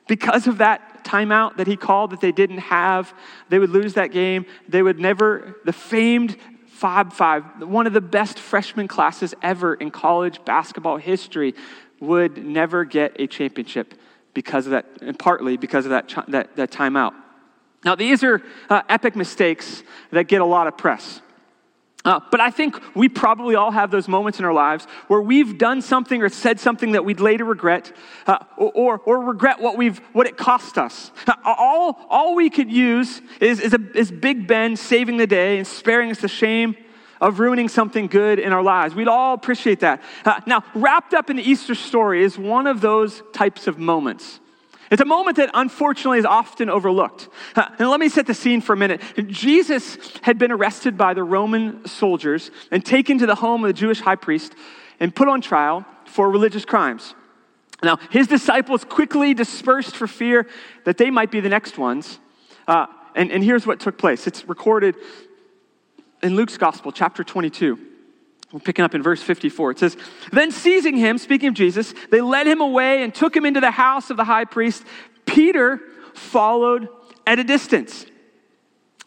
Because 0.09 0.49
of 0.49 0.59
that 0.59 1.05
timeout 1.05 1.57
that 1.59 1.69
he 1.69 1.77
called 1.77 2.11
that 2.11 2.21
they 2.21 2.33
didn't 2.33 2.59
have, 2.59 3.15
they 3.49 3.61
would 3.61 3.71
lose 3.71 3.95
that 3.95 4.11
game. 4.11 4.45
They 4.69 4.83
would 4.83 4.99
never, 4.99 5.57
the 5.65 5.73
famed 5.73 6.37
Fab 6.67 7.13
Five, 7.13 7.63
one 7.63 7.87
of 7.87 7.93
the 7.93 8.01
best 8.01 8.39
freshman 8.39 8.89
classes 8.89 9.35
ever 9.43 9.75
in 9.75 9.91
college 9.91 10.45
basketball 10.45 10.97
history, 10.97 11.55
would 12.01 12.45
never 12.45 12.85
get 12.85 13.21
a 13.21 13.27
championship 13.27 13.95
because 14.33 14.67
of 14.67 14.71
that, 14.73 14.87
and 15.03 15.19
partly 15.19 15.57
because 15.57 15.85
of 15.85 15.91
that, 15.91 16.25
that, 16.29 16.57
that 16.57 16.71
timeout. 16.71 17.13
Now, 17.85 17.95
these 17.95 18.23
are 18.23 18.43
uh, 18.71 18.83
epic 18.89 19.17
mistakes 19.17 19.83
that 20.11 20.25
get 20.25 20.41
a 20.41 20.45
lot 20.45 20.67
of 20.67 20.77
press. 20.77 21.21
Uh, 22.09 22.21
but 22.31 22.41
I 22.41 22.51
think 22.51 22.81
we 22.97 23.11
probably 23.11 23.55
all 23.55 23.71
have 23.71 23.91
those 23.91 24.09
moments 24.09 24.39
in 24.39 24.47
our 24.47 24.53
lives 24.55 24.87
where 25.09 25.21
we've 25.21 25.59
done 25.59 25.83
something 25.83 26.23
or 26.23 26.31
said 26.31 26.59
something 26.59 26.93
that 26.93 27.05
we'd 27.05 27.21
later 27.21 27.45
regret, 27.45 27.95
uh, 28.27 28.39
or, 28.57 29.03
or, 29.05 29.23
regret 29.23 29.61
what, 29.61 29.77
we've, 29.77 29.99
what 30.15 30.27
it 30.27 30.39
cost 30.39 30.79
us. 30.79 31.13
Uh, 31.27 31.35
all, 31.45 32.07
all 32.09 32.35
we 32.35 32.49
could 32.49 32.73
use 32.73 33.21
is, 33.43 33.61
is, 33.61 33.75
a, 33.75 33.81
is 33.95 34.11
Big 34.11 34.47
Ben 34.47 34.75
saving 34.75 35.19
the 35.19 35.27
day 35.27 35.59
and 35.59 35.67
sparing 35.67 36.11
us 36.11 36.23
the 36.23 36.29
shame 36.29 36.75
of 37.21 37.41
ruining 37.41 37.69
something 37.69 38.07
good 38.07 38.39
in 38.39 38.55
our 38.55 38.63
lives. 38.63 38.95
We'd 38.95 39.07
all 39.07 39.35
appreciate 39.35 39.81
that. 39.81 40.03
Uh, 40.25 40.41
now, 40.47 40.65
wrapped 40.75 41.13
up 41.13 41.29
in 41.29 41.37
the 41.37 41.43
Easter 41.43 41.75
story 41.75 42.25
is 42.25 42.39
one 42.39 42.67
of 42.67 42.81
those 42.81 43.23
types 43.35 43.67
of 43.67 43.79
moments. 43.79 44.41
It's 44.91 45.03
a 45.03 45.07
moment 45.07 45.37
that 45.37 45.51
unfortunately 45.55 46.19
is 46.19 46.25
often 46.25 46.71
overlooked. 46.71 47.29
And 47.57 47.89
let 47.89 48.01
me 48.01 48.09
set 48.09 48.27
the 48.27 48.35
scene 48.35 48.61
for 48.61 48.73
a 48.73 48.77
minute. 48.77 49.03
Jesus 49.27 49.99
had 50.23 50.39
been 50.39 50.51
arrested 50.51 50.97
by 50.97 51.15
the 51.15 51.23
Roman 51.23 51.87
soldiers 51.87 52.51
and 52.71 52.85
taken 52.85 53.19
to 53.19 53.27
the 53.27 53.35
home 53.35 53.65
of 53.65 53.69
the 53.69 53.75
Jewish 53.75 54.01
high 54.01 54.17
priest 54.17 54.55
and 55.01 55.15
put 55.15 55.29
on 55.29 55.41
trial 55.41 55.85
for 56.07 56.31
religious 56.31 56.65
crimes. 56.65 57.15
Now, 57.83 57.99
his 58.11 58.27
disciples 58.27 58.85
quickly 58.85 59.35
dispersed 59.35 59.95
for 59.95 60.07
fear 60.07 60.47
that 60.85 60.99
they 60.99 61.11
might 61.11 61.31
be 61.31 61.41
the 61.41 61.49
next 61.49 61.79
ones. 61.79 62.19
Uh, 62.67 62.87
and, 63.15 63.31
and 63.31 63.45
here's 63.45 63.67
what 63.67 63.81
took 63.81 63.99
place 63.99 64.27
it's 64.27 64.49
recorded 64.49 64.97
in 66.23 66.35
Luke's 66.35 66.57
Gospel, 66.57 66.93
chapter 66.93 67.23
22. 67.23 67.88
We're 68.53 68.61
picking 68.61 68.85
up 68.85 68.95
in 68.95 69.03
verse 69.03 69.23
54. 69.23 69.73
It 69.73 69.79
says, 69.79 69.97
Then 70.33 70.51
seizing 70.51 70.97
him, 70.97 71.19
speaking 71.19 71.49
of 71.49 71.55
Jesus, 71.55 71.95
they 72.11 72.21
led 72.21 72.47
him 72.47 72.61
away 72.61 73.03
and 73.03 73.15
took 73.15 73.37
him 73.37 73.45
into 73.45 73.61
the 73.61 73.71
house 73.71 74.09
of 74.11 74.17
the 74.17 74.25
high 74.25 74.47
priest. 74.47 74.85
Peter 75.27 75.81
followed 76.15 76.89
at 77.27 77.39
a 77.39 77.45
distance. 77.45 78.07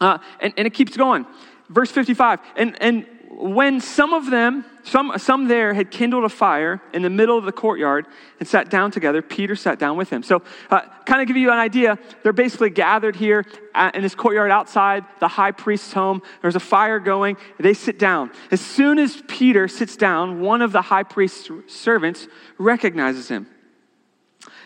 Uh, 0.00 0.18
and, 0.40 0.54
and 0.56 0.66
it 0.66 0.74
keeps 0.74 0.96
going. 0.96 1.26
Verse 1.68 1.90
55. 1.90 2.40
And, 2.56 2.80
and 2.80 3.06
when 3.34 3.80
some 3.80 4.12
of 4.12 4.30
them, 4.30 4.64
some, 4.82 5.12
some 5.16 5.48
there 5.48 5.72
had 5.72 5.90
kindled 5.90 6.24
a 6.24 6.28
fire 6.28 6.82
in 6.92 7.02
the 7.02 7.08
middle 7.08 7.38
of 7.38 7.44
the 7.44 7.52
courtyard 7.52 8.06
and 8.38 8.46
sat 8.46 8.68
down 8.68 8.90
together, 8.90 9.22
Peter 9.22 9.56
sat 9.56 9.78
down 9.78 9.96
with 9.96 10.10
him. 10.10 10.22
So, 10.22 10.42
uh, 10.70 10.82
kind 11.06 11.22
of 11.22 11.26
give 11.26 11.36
you 11.36 11.50
an 11.50 11.58
idea, 11.58 11.98
they're 12.22 12.34
basically 12.34 12.68
gathered 12.68 13.16
here 13.16 13.46
in 13.94 14.02
this 14.02 14.14
courtyard 14.14 14.50
outside 14.50 15.04
the 15.18 15.28
high 15.28 15.52
priest's 15.52 15.92
home. 15.92 16.22
There's 16.42 16.56
a 16.56 16.60
fire 16.60 16.98
going. 16.98 17.38
They 17.58 17.74
sit 17.74 17.98
down. 17.98 18.30
As 18.50 18.60
soon 18.60 18.98
as 18.98 19.22
Peter 19.28 19.66
sits 19.66 19.96
down, 19.96 20.40
one 20.40 20.60
of 20.60 20.72
the 20.72 20.82
high 20.82 21.04
priest's 21.04 21.50
servants 21.68 22.28
recognizes 22.58 23.28
him. 23.28 23.46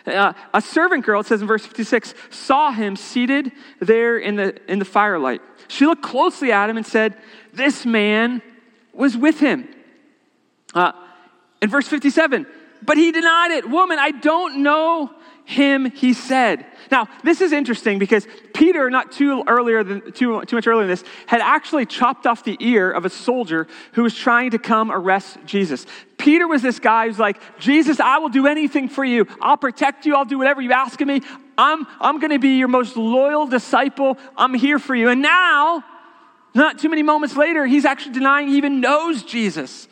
Uh, 0.05 0.33
a 0.53 0.61
servant 0.61 1.05
girl, 1.05 1.21
it 1.21 1.27
says 1.27 1.41
in 1.41 1.47
verse 1.47 1.65
56, 1.65 2.13
saw 2.29 2.71
him 2.71 2.95
seated 2.95 3.51
there 3.79 4.17
in 4.17 4.35
the, 4.35 4.59
in 4.71 4.79
the 4.79 4.85
firelight. 4.85 5.41
She 5.67 5.85
looked 5.85 6.01
closely 6.01 6.51
at 6.51 6.69
him 6.69 6.77
and 6.77 6.85
said, 6.85 7.17
This 7.53 7.85
man 7.85 8.41
was 8.97 9.15
with 9.15 9.39
him. 9.39 9.67
Uh, 10.73 10.91
in 11.61 11.69
verse 11.69 11.87
57, 11.87 12.45
but 12.83 12.97
he 12.97 13.11
denied 13.11 13.51
it. 13.51 13.69
Woman, 13.69 13.97
I 13.99 14.11
don't 14.11 14.61
know 14.63 15.11
him, 15.45 15.89
he 15.91 16.13
said. 16.13 16.65
Now, 16.91 17.07
this 17.23 17.39
is 17.39 17.53
interesting 17.53 17.99
because 17.99 18.27
Peter, 18.53 18.89
not 18.89 19.13
too 19.13 19.45
earlier 19.47 19.81
than 19.81 20.11
too, 20.11 20.43
too 20.43 20.57
much 20.57 20.67
earlier 20.67 20.85
than 20.85 20.89
this, 20.89 21.05
had 21.25 21.39
actually 21.39 21.85
chopped 21.85 22.27
off 22.27 22.43
the 22.43 22.57
ear 22.59 22.91
of 22.91 23.05
a 23.05 23.09
soldier 23.09 23.65
who 23.93 24.03
was 24.03 24.13
trying 24.13 24.51
to 24.51 24.59
come 24.59 24.91
arrest 24.91 25.37
Jesus. 25.45 25.85
Peter 26.17 26.47
was 26.47 26.61
this 26.61 26.79
guy 26.79 27.07
who's 27.07 27.17
like, 27.17 27.39
Jesus, 27.59 28.01
I 28.01 28.17
will 28.17 28.29
do 28.29 28.45
anything 28.45 28.89
for 28.89 29.05
you. 29.05 29.25
I'll 29.41 29.57
protect 29.57 30.05
you. 30.05 30.15
I'll 30.15 30.25
do 30.25 30.37
whatever 30.37 30.61
you 30.61 30.73
ask 30.73 30.99
of 30.99 31.07
me. 31.07 31.21
I'm, 31.57 31.87
I'm 32.01 32.19
going 32.19 32.31
to 32.31 32.39
be 32.39 32.57
your 32.57 32.67
most 32.67 32.97
loyal 32.97 33.47
disciple. 33.47 34.17
I'm 34.35 34.53
here 34.53 34.79
for 34.79 34.95
you. 34.95 35.07
And 35.07 35.21
now, 35.21 35.83
not 36.57 36.79
too 36.79 36.89
many 36.89 37.03
moments 37.03 37.35
later, 37.35 37.65
he's 37.65 37.85
actually 37.85 38.13
denying 38.13 38.49
he 38.49 38.57
even 38.57 38.81
knows 38.81 39.23
Jesus. 39.23 39.87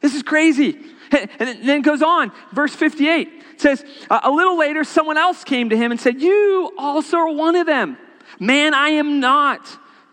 This 0.00 0.14
is 0.14 0.22
crazy. 0.22 0.78
And 1.12 1.68
then 1.68 1.80
it 1.80 1.82
goes 1.82 2.00
on, 2.00 2.32
verse 2.54 2.74
58 2.74 3.42
says, 3.62 3.84
A 4.10 4.30
little 4.30 4.58
later, 4.58 4.84
someone 4.84 5.16
else 5.16 5.44
came 5.44 5.70
to 5.70 5.76
him 5.76 5.90
and 5.92 6.00
said, 6.00 6.20
You 6.20 6.72
also 6.76 7.16
are 7.18 7.32
one 7.32 7.56
of 7.56 7.66
them. 7.66 7.96
Man, 8.38 8.74
I 8.74 8.88
am 8.90 9.20
not, 9.20 9.66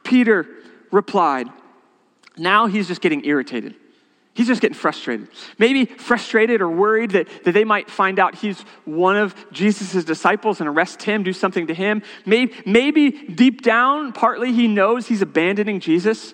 Peter 0.04 0.48
replied. 0.92 1.50
Now 2.38 2.68
he's 2.68 2.88
just 2.88 3.02
getting 3.02 3.26
irritated. 3.26 3.76
He's 4.40 4.48
just 4.48 4.62
getting 4.62 4.78
frustrated. 4.78 5.28
Maybe 5.58 5.84
frustrated 5.84 6.62
or 6.62 6.70
worried 6.70 7.12
that, 7.12 7.28
that 7.44 7.52
they 7.52 7.66
might 7.66 7.90
find 7.90 8.20
out 8.20 8.36
he's 8.36 8.62
one 8.86 9.18
of 9.18 9.36
Jesus' 9.52 10.06
disciples 10.06 10.62
and 10.62 10.70
arrest 10.70 11.04
him, 11.04 11.24
do 11.24 11.34
something 11.34 11.68
to 11.68 11.74
him. 11.74 12.02
Maybe, 12.26 12.54
maybe 12.66 13.12
deep 13.12 13.64
down, 13.64 14.14
partly 14.14 14.54
he 14.54 14.70
knows 14.70 15.08
he's 15.08 15.22
abandoning 15.22 15.82
Jesus 15.82 16.34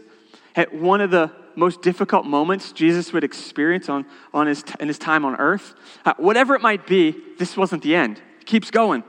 at 0.55 0.71
one 0.71 1.01
of 1.01 1.09
the 1.09 1.31
most 1.55 1.81
difficult 1.81 2.27
moments 2.27 2.73
Jesus 2.73 3.11
would 3.11 3.23
experience 3.23 3.89
on, 3.89 4.05
on 4.35 4.45
his, 4.45 4.63
in 4.79 4.87
his 4.87 4.99
time 4.99 5.25
on 5.25 5.35
earth. 5.37 5.73
Uh, 6.05 6.13
whatever 6.17 6.53
it 6.53 6.61
might 6.61 6.85
be, 6.85 7.15
this 7.39 7.57
wasn't 7.57 7.81
the 7.81 7.95
end. 7.95 8.21
It 8.39 8.45
keeps 8.45 8.69
going. 8.69 9.03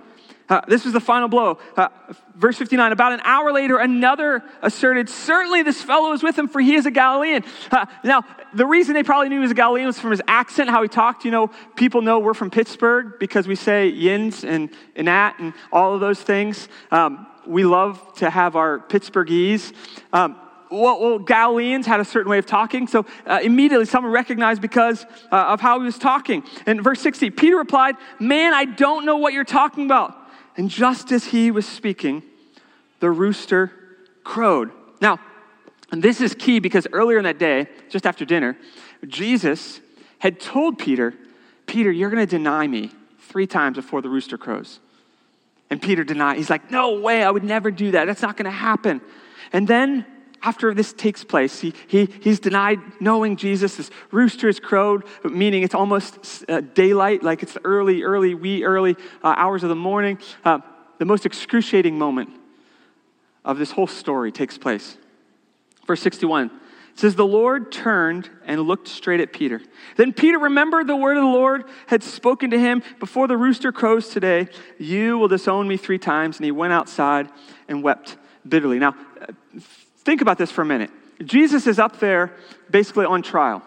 Uh, 0.49 0.61
this 0.69 0.85
was 0.85 0.93
the 0.93 1.00
final 1.00 1.29
blow. 1.29 1.59
Uh, 1.76 1.88
verse 2.37 2.57
59 2.57 2.93
About 2.93 3.12
an 3.12 3.21
hour 3.25 3.53
later, 3.53 3.79
another 3.79 4.43
asserted, 4.62 5.09
Certainly 5.09 5.62
this 5.62 5.83
fellow 5.83 6.12
is 6.12 6.23
with 6.23 6.38
him, 6.38 6.49
for 6.49 6.61
he 6.61 6.75
is 6.75 6.87
a 6.87 6.91
Galilean. 6.91 7.45
Uh, 7.71 7.87
now, 8.05 8.23
the 8.55 8.67
reason 8.67 8.95
they 8.95 9.03
probably 9.03 9.29
knew 9.29 9.37
he 9.37 9.43
was 9.43 9.50
a 9.50 9.55
Galilean 9.55 9.87
was 9.87 9.99
from 9.99 10.11
his 10.11 10.23
accent, 10.29 10.71
how 10.71 10.83
he 10.83 10.88
talked. 10.88 11.25
You 11.25 11.31
know, 11.31 11.50
people 11.75 12.03
know 12.03 12.19
we're 12.19 12.35
from 12.35 12.50
Pittsburgh 12.50 13.15
because 13.19 13.49
we 13.49 13.57
say 13.57 13.88
yins 13.88 14.45
and, 14.45 14.71
and 14.95 15.09
at 15.09 15.38
and 15.38 15.53
all 15.73 15.95
of 15.95 16.00
those 16.00 16.21
things. 16.21 16.69
Um, 16.91 17.26
we 17.47 17.65
love 17.65 18.00
to 18.17 18.31
have 18.31 18.57
our 18.57 18.79
Pittsburghese. 18.79 19.73
Um, 20.12 20.37
well, 20.71 21.00
well, 21.00 21.19
Galileans 21.19 21.87
had 21.87 22.00
a 22.00 22.05
certain 22.05 22.31
way 22.31 22.38
of 22.38 22.47
talking, 22.47 22.88
so 22.88 23.07
uh, 23.25 23.38
immediately 23.43 23.87
someone 23.87 24.12
recognized 24.12 24.61
because 24.61 25.05
uh, 25.31 25.37
of 25.49 25.61
how 25.61 25.79
he 25.79 25.85
was 25.85 25.99
talking. 25.99 26.43
In 26.67 26.83
verse 26.83 27.00
60, 27.00 27.31
Peter 27.31 27.57
replied, 27.57 27.97
Man, 28.19 28.53
I 28.53 28.65
don't 28.65 29.05
know 29.05 29.17
what 29.17 29.33
you're 29.33 29.45
talking 29.45 29.85
about. 29.85 30.25
And 30.57 30.71
just 30.71 31.13
as 31.13 31.27
he 31.27 31.51
was 31.51 31.67
speaking, 31.67 32.23
the 33.01 33.11
rooster 33.11 33.73
crowed. 34.25 34.71
Now, 35.01 35.19
and 35.93 36.03
this 36.03 36.21
is 36.21 36.35
key 36.35 36.59
because 36.59 36.87
earlier 36.93 37.19
in 37.19 37.25
that 37.25 37.39
day, 37.39 37.69
just 37.91 38.07
after 38.07 38.25
dinner, 38.25 38.57
Jesus 39.07 39.81
had 40.19 40.41
told 40.41 40.79
Peter, 40.79 41.15
Peter, 41.67 41.91
you're 41.91 42.11
going 42.11 42.27
to 42.27 42.31
deny 42.31 42.67
me 42.67 42.91
three 43.19 43.47
times 43.47 43.77
before 43.77 44.03
the 44.03 44.09
rooster 44.09 44.39
crows. 44.39 44.81
And 45.69 45.83
Peter 45.83 46.05
denied. 46.05 46.37
He's 46.39 46.51
like, 46.51 46.71
No 46.71 47.01
way, 47.01 47.23
I 47.23 47.31
would 47.31 47.45
never 47.45 47.71
do 47.71 47.91
that. 47.93 48.07
That's 48.07 48.23
not 48.23 48.37
going 48.37 48.45
to 48.45 48.51
happen. 48.51 49.01
And 49.53 49.67
then 49.67 50.07
after 50.47 50.73
this 50.73 50.93
takes 50.93 51.25
place, 51.25 51.59
he, 51.59 51.75
he, 51.88 52.07
he's 52.23 52.38
denied 52.38 52.79
knowing 53.00 53.37
Jesus. 53.37 53.75
This 53.75 53.91
rooster 54.12 54.49
is 54.49 54.61
crowed, 54.61 55.03
meaning 55.25 55.65
it's 55.65 55.75
almost 55.75 56.45
uh, 56.49 56.61
daylight, 56.61 57.25
like 57.25 57.43
it's 57.43 57.55
the 57.55 57.65
early, 57.65 58.05
early, 58.05 58.33
wee 58.35 58.62
early 58.62 58.95
uh, 59.25 59.35
hours 59.37 59.65
of 59.65 59.71
the 59.71 59.75
morning. 59.75 60.19
Uh, 60.45 60.61
the 60.99 61.05
most 61.05 61.26
excruciating 61.26 61.99
moment 61.99 62.31
of 63.45 63.59
this 63.59 63.73
whole 63.73 63.88
story 63.88 64.31
takes 64.31 64.57
place. 64.57 64.97
Verse 65.85 66.00
61 66.00 66.53
says, 66.95 67.17
The 67.17 67.26
Lord 67.26 67.73
turned 67.73 68.31
and 68.45 68.61
looked 68.61 68.87
straight 68.87 69.19
at 69.19 69.33
Peter. 69.33 69.61
Then 69.97 70.12
Peter 70.12 70.38
remembered 70.38 70.87
the 70.87 70.95
word 70.95 71.17
of 71.17 71.25
the 71.25 71.29
Lord 71.29 71.65
had 71.88 72.05
spoken 72.05 72.50
to 72.50 72.59
him 72.59 72.85
before 73.00 73.26
the 73.26 73.37
rooster 73.37 73.73
crows 73.73 74.11
today, 74.11 74.47
You 74.79 75.19
will 75.19 75.29
disown 75.29 75.67
me 75.67 75.76
three 75.76 75.99
times. 75.99 76.37
And 76.37 76.45
he 76.45 76.53
went 76.53 76.73
outside 76.73 77.31
and 77.67 77.83
wept 77.83 78.17
bitterly. 78.49 78.79
Now, 78.79 78.95
Think 80.07 80.21
about 80.21 80.39
this 80.39 80.53
for 80.53 80.63
a 80.63 80.65
minute. 80.65 80.93
Jesus 81.25 81.67
is 81.67 81.81
up 81.81 81.99
there 81.99 82.33
basically 82.71 83.07
on 83.07 83.23
trial. 83.23 83.61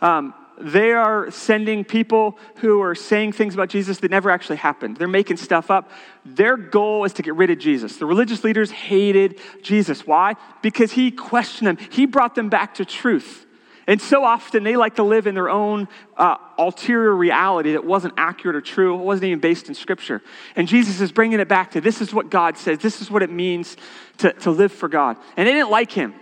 Um, 0.00 0.34
they 0.60 0.90
are 0.90 1.30
sending 1.30 1.84
people 1.84 2.36
who 2.56 2.82
are 2.82 2.96
saying 2.96 3.34
things 3.34 3.54
about 3.54 3.68
Jesus 3.68 3.98
that 4.00 4.10
never 4.10 4.30
actually 4.30 4.56
happened. 4.56 4.96
They're 4.96 5.06
making 5.06 5.36
stuff 5.36 5.70
up. 5.70 5.88
Their 6.24 6.56
goal 6.56 7.04
is 7.04 7.12
to 7.14 7.22
get 7.22 7.36
rid 7.36 7.50
of 7.50 7.60
Jesus. 7.60 7.98
The 7.98 8.06
religious 8.06 8.42
leaders 8.42 8.72
hated 8.72 9.38
Jesus. 9.62 10.04
Why? 10.04 10.34
Because 10.60 10.90
he 10.90 11.12
questioned 11.12 11.68
them, 11.68 11.76
he 11.76 12.04
brought 12.04 12.34
them 12.34 12.48
back 12.48 12.74
to 12.74 12.84
truth. 12.84 13.46
And 13.90 14.00
so 14.00 14.22
often 14.22 14.62
they 14.62 14.76
like 14.76 14.94
to 14.94 15.02
live 15.02 15.26
in 15.26 15.34
their 15.34 15.50
own 15.50 15.88
uh, 16.16 16.36
ulterior 16.56 17.12
reality 17.12 17.72
that 17.72 17.84
wasn't 17.84 18.14
accurate 18.16 18.54
or 18.54 18.60
true. 18.60 18.94
It 18.94 19.02
wasn't 19.02 19.24
even 19.24 19.40
based 19.40 19.66
in 19.66 19.74
Scripture. 19.74 20.22
And 20.54 20.68
Jesus 20.68 21.00
is 21.00 21.10
bringing 21.10 21.40
it 21.40 21.48
back 21.48 21.72
to 21.72 21.80
this 21.80 22.00
is 22.00 22.14
what 22.14 22.30
God 22.30 22.56
says. 22.56 22.78
This 22.78 23.02
is 23.02 23.10
what 23.10 23.24
it 23.24 23.30
means 23.30 23.76
to, 24.18 24.32
to 24.32 24.52
live 24.52 24.70
for 24.70 24.88
God. 24.88 25.16
And 25.36 25.48
they 25.48 25.52
didn't 25.52 25.72
like 25.72 25.90
him. 25.90 26.14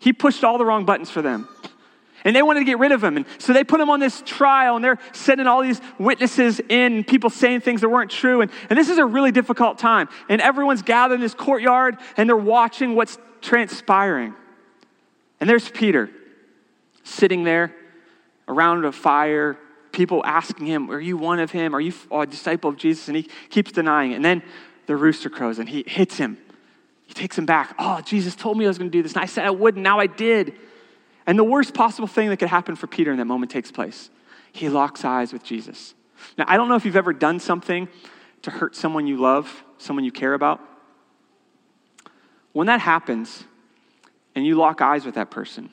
He 0.00 0.12
pushed 0.12 0.44
all 0.44 0.58
the 0.58 0.66
wrong 0.66 0.84
buttons 0.84 1.08
for 1.08 1.22
them. 1.22 1.48
And 2.24 2.36
they 2.36 2.42
wanted 2.42 2.60
to 2.60 2.66
get 2.66 2.78
rid 2.78 2.92
of 2.92 3.02
him. 3.02 3.16
And 3.16 3.24
so 3.38 3.54
they 3.54 3.64
put 3.64 3.80
him 3.80 3.88
on 3.88 3.98
this 3.98 4.22
trial 4.26 4.76
and 4.76 4.84
they're 4.84 4.98
sending 5.12 5.46
all 5.46 5.62
these 5.62 5.80
witnesses 5.98 6.60
in, 6.68 7.04
people 7.04 7.30
saying 7.30 7.62
things 7.62 7.80
that 7.80 7.88
weren't 7.88 8.10
true. 8.10 8.42
And, 8.42 8.50
and 8.68 8.78
this 8.78 8.90
is 8.90 8.98
a 8.98 9.06
really 9.06 9.32
difficult 9.32 9.78
time. 9.78 10.10
And 10.28 10.42
everyone's 10.42 10.82
gathered 10.82 11.14
in 11.14 11.20
this 11.22 11.32
courtyard 11.32 11.96
and 12.18 12.28
they're 12.28 12.36
watching 12.36 12.94
what's 12.94 13.16
transpiring. 13.40 14.34
And 15.40 15.48
there's 15.48 15.70
Peter 15.70 16.10
sitting 17.04 17.44
there 17.44 17.74
around 18.48 18.84
a 18.84 18.92
fire, 18.92 19.58
people 19.92 20.22
asking 20.24 20.66
him, 20.66 20.90
Are 20.90 21.00
you 21.00 21.16
one 21.16 21.38
of 21.38 21.50
him? 21.50 21.74
Are 21.74 21.80
you 21.80 21.92
a 22.10 22.26
disciple 22.26 22.70
of 22.70 22.76
Jesus? 22.76 23.08
And 23.08 23.16
he 23.16 23.28
keeps 23.50 23.72
denying 23.72 24.12
it. 24.12 24.16
And 24.16 24.24
then 24.24 24.42
the 24.86 24.96
rooster 24.96 25.30
crows 25.30 25.58
and 25.58 25.68
he 25.68 25.84
hits 25.86 26.16
him. 26.16 26.38
He 27.06 27.14
takes 27.14 27.36
him 27.36 27.46
back. 27.46 27.74
Oh, 27.78 28.00
Jesus 28.00 28.34
told 28.34 28.56
me 28.56 28.64
I 28.64 28.68
was 28.68 28.78
going 28.78 28.90
to 28.90 28.96
do 28.96 29.02
this. 29.02 29.12
And 29.12 29.22
I 29.22 29.26
said 29.26 29.44
I 29.44 29.50
wouldn't. 29.50 29.82
Now 29.82 29.98
I 29.98 30.06
did. 30.06 30.54
And 31.26 31.38
the 31.38 31.44
worst 31.44 31.74
possible 31.74 32.08
thing 32.08 32.30
that 32.30 32.38
could 32.38 32.48
happen 32.48 32.74
for 32.74 32.86
Peter 32.86 33.12
in 33.12 33.18
that 33.18 33.26
moment 33.26 33.52
takes 33.52 33.70
place. 33.70 34.10
He 34.52 34.68
locks 34.68 35.04
eyes 35.04 35.32
with 35.32 35.44
Jesus. 35.44 35.94
Now, 36.36 36.44
I 36.48 36.56
don't 36.56 36.68
know 36.68 36.74
if 36.74 36.84
you've 36.84 36.96
ever 36.96 37.12
done 37.12 37.38
something 37.38 37.88
to 38.42 38.50
hurt 38.50 38.74
someone 38.74 39.06
you 39.06 39.18
love, 39.18 39.64
someone 39.78 40.04
you 40.04 40.12
care 40.12 40.34
about. 40.34 40.60
When 42.52 42.66
that 42.66 42.80
happens 42.80 43.44
and 44.34 44.44
you 44.44 44.56
lock 44.56 44.80
eyes 44.82 45.04
with 45.04 45.14
that 45.14 45.30
person, 45.30 45.72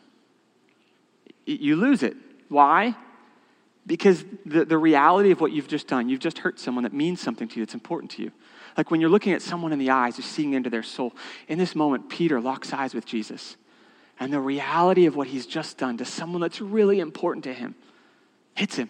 you 1.45 1.75
lose 1.75 2.03
it. 2.03 2.15
Why? 2.47 2.95
Because 3.85 4.23
the, 4.45 4.65
the 4.65 4.77
reality 4.77 5.31
of 5.31 5.41
what 5.41 5.51
you've 5.51 5.67
just 5.67 5.87
done, 5.87 6.09
you've 6.09 6.19
just 6.19 6.39
hurt 6.39 6.59
someone 6.59 6.83
that 6.83 6.93
means 6.93 7.21
something 7.21 7.47
to 7.47 7.59
you, 7.59 7.65
that's 7.65 7.73
important 7.73 8.11
to 8.11 8.23
you. 8.23 8.31
Like 8.77 8.91
when 8.91 9.01
you're 9.01 9.09
looking 9.09 9.33
at 9.33 9.41
someone 9.41 9.73
in 9.73 9.79
the 9.79 9.89
eyes, 9.89 10.17
you're 10.17 10.25
seeing 10.25 10.53
into 10.53 10.69
their 10.69 10.83
soul. 10.83 11.13
In 11.47 11.57
this 11.57 11.75
moment, 11.75 12.09
Peter 12.09 12.39
locks 12.39 12.71
eyes 12.71 12.93
with 12.93 13.05
Jesus. 13.05 13.57
And 14.19 14.31
the 14.31 14.39
reality 14.39 15.05
of 15.05 15.15
what 15.15 15.27
he's 15.27 15.45
just 15.45 15.77
done 15.77 15.97
to 15.97 16.05
someone 16.05 16.41
that's 16.41 16.61
really 16.61 16.99
important 16.99 17.45
to 17.45 17.53
him 17.53 17.75
hits 18.55 18.75
him. 18.75 18.89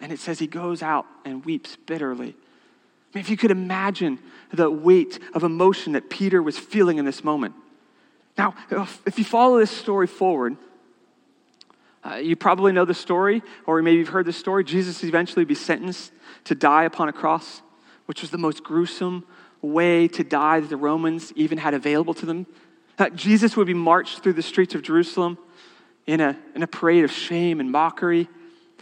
And 0.00 0.10
it 0.10 0.18
says 0.18 0.38
he 0.38 0.46
goes 0.46 0.82
out 0.82 1.06
and 1.24 1.44
weeps 1.44 1.76
bitterly. 1.76 2.30
I 2.30 3.18
mean, 3.18 3.20
if 3.20 3.30
you 3.30 3.36
could 3.36 3.50
imagine 3.50 4.18
the 4.52 4.70
weight 4.70 5.18
of 5.34 5.44
emotion 5.44 5.92
that 5.92 6.10
Peter 6.10 6.42
was 6.42 6.58
feeling 6.58 6.98
in 6.98 7.04
this 7.04 7.22
moment. 7.22 7.54
Now, 8.38 8.54
if 9.06 9.18
you 9.18 9.24
follow 9.24 9.58
this 9.58 9.70
story 9.70 10.06
forward, 10.06 10.56
uh, 12.04 12.16
you 12.16 12.36
probably 12.36 12.72
know 12.72 12.84
the 12.84 12.94
story, 12.94 13.42
or 13.66 13.80
maybe 13.82 13.98
you've 13.98 14.08
heard 14.08 14.26
the 14.26 14.32
story. 14.32 14.64
Jesus 14.64 15.04
eventually 15.04 15.44
be 15.44 15.54
sentenced 15.54 16.12
to 16.44 16.54
die 16.54 16.84
upon 16.84 17.08
a 17.08 17.12
cross, 17.12 17.62
which 18.06 18.22
was 18.22 18.30
the 18.30 18.38
most 18.38 18.64
gruesome 18.64 19.24
way 19.60 20.08
to 20.08 20.24
die 20.24 20.60
that 20.60 20.68
the 20.68 20.76
Romans 20.76 21.32
even 21.36 21.58
had 21.58 21.74
available 21.74 22.14
to 22.14 22.26
them. 22.26 22.46
Uh, 22.98 23.08
Jesus 23.10 23.56
would 23.56 23.66
be 23.66 23.74
marched 23.74 24.22
through 24.22 24.32
the 24.32 24.42
streets 24.42 24.74
of 24.74 24.82
Jerusalem, 24.82 25.38
in 26.06 26.20
a, 26.20 26.36
in 26.54 26.62
a 26.62 26.66
parade 26.66 27.04
of 27.04 27.12
shame 27.12 27.60
and 27.60 27.70
mockery. 27.70 28.28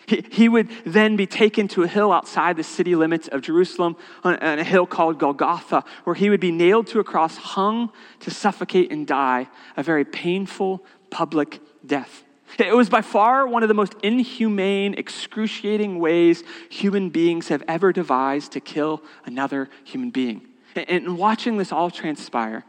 He, 0.07 0.25
he 0.31 0.49
would 0.49 0.69
then 0.85 1.17
be 1.17 1.27
taken 1.27 1.69
to 1.69 1.83
a 1.83 1.87
hill 1.87 2.13
outside 2.13 2.57
the 2.57 2.65
city 2.65 2.97
limits 2.97 3.29
of 3.29 3.43
Jerusalem, 3.43 3.97
on, 4.25 4.37
on 4.37 4.59
a 4.59 4.65
hill 4.65 4.87
called 4.87 5.19
Golgotha, 5.19 5.85
where 6.05 6.15
he 6.15 6.31
would 6.31 6.41
be 6.41 6.51
nailed 6.51 6.87
to 6.89 6.99
a 6.99 7.05
cross, 7.05 7.37
hung 7.37 7.91
to 8.21 8.31
suffocate 8.31 8.91
and 8.91 9.07
die 9.07 9.49
a 9.77 9.83
very 9.83 10.05
painful 10.05 10.85
public 11.11 11.61
death. 11.85 12.25
It 12.59 12.75
was 12.75 12.89
by 12.89 13.03
far 13.03 13.47
one 13.47 13.63
of 13.63 13.69
the 13.69 13.75
most 13.75 13.95
inhumane, 14.03 14.95
excruciating 14.95 15.99
ways 15.99 16.43
human 16.69 17.11
beings 17.11 17.49
have 17.49 17.63
ever 17.69 17.93
devised 17.93 18.53
to 18.53 18.61
kill 18.61 19.03
another 19.25 19.69
human 19.85 20.11
being. 20.11 20.47
And 20.75 21.19
watching 21.19 21.57
this 21.57 21.73
all 21.73 21.91
transpire 21.91 22.65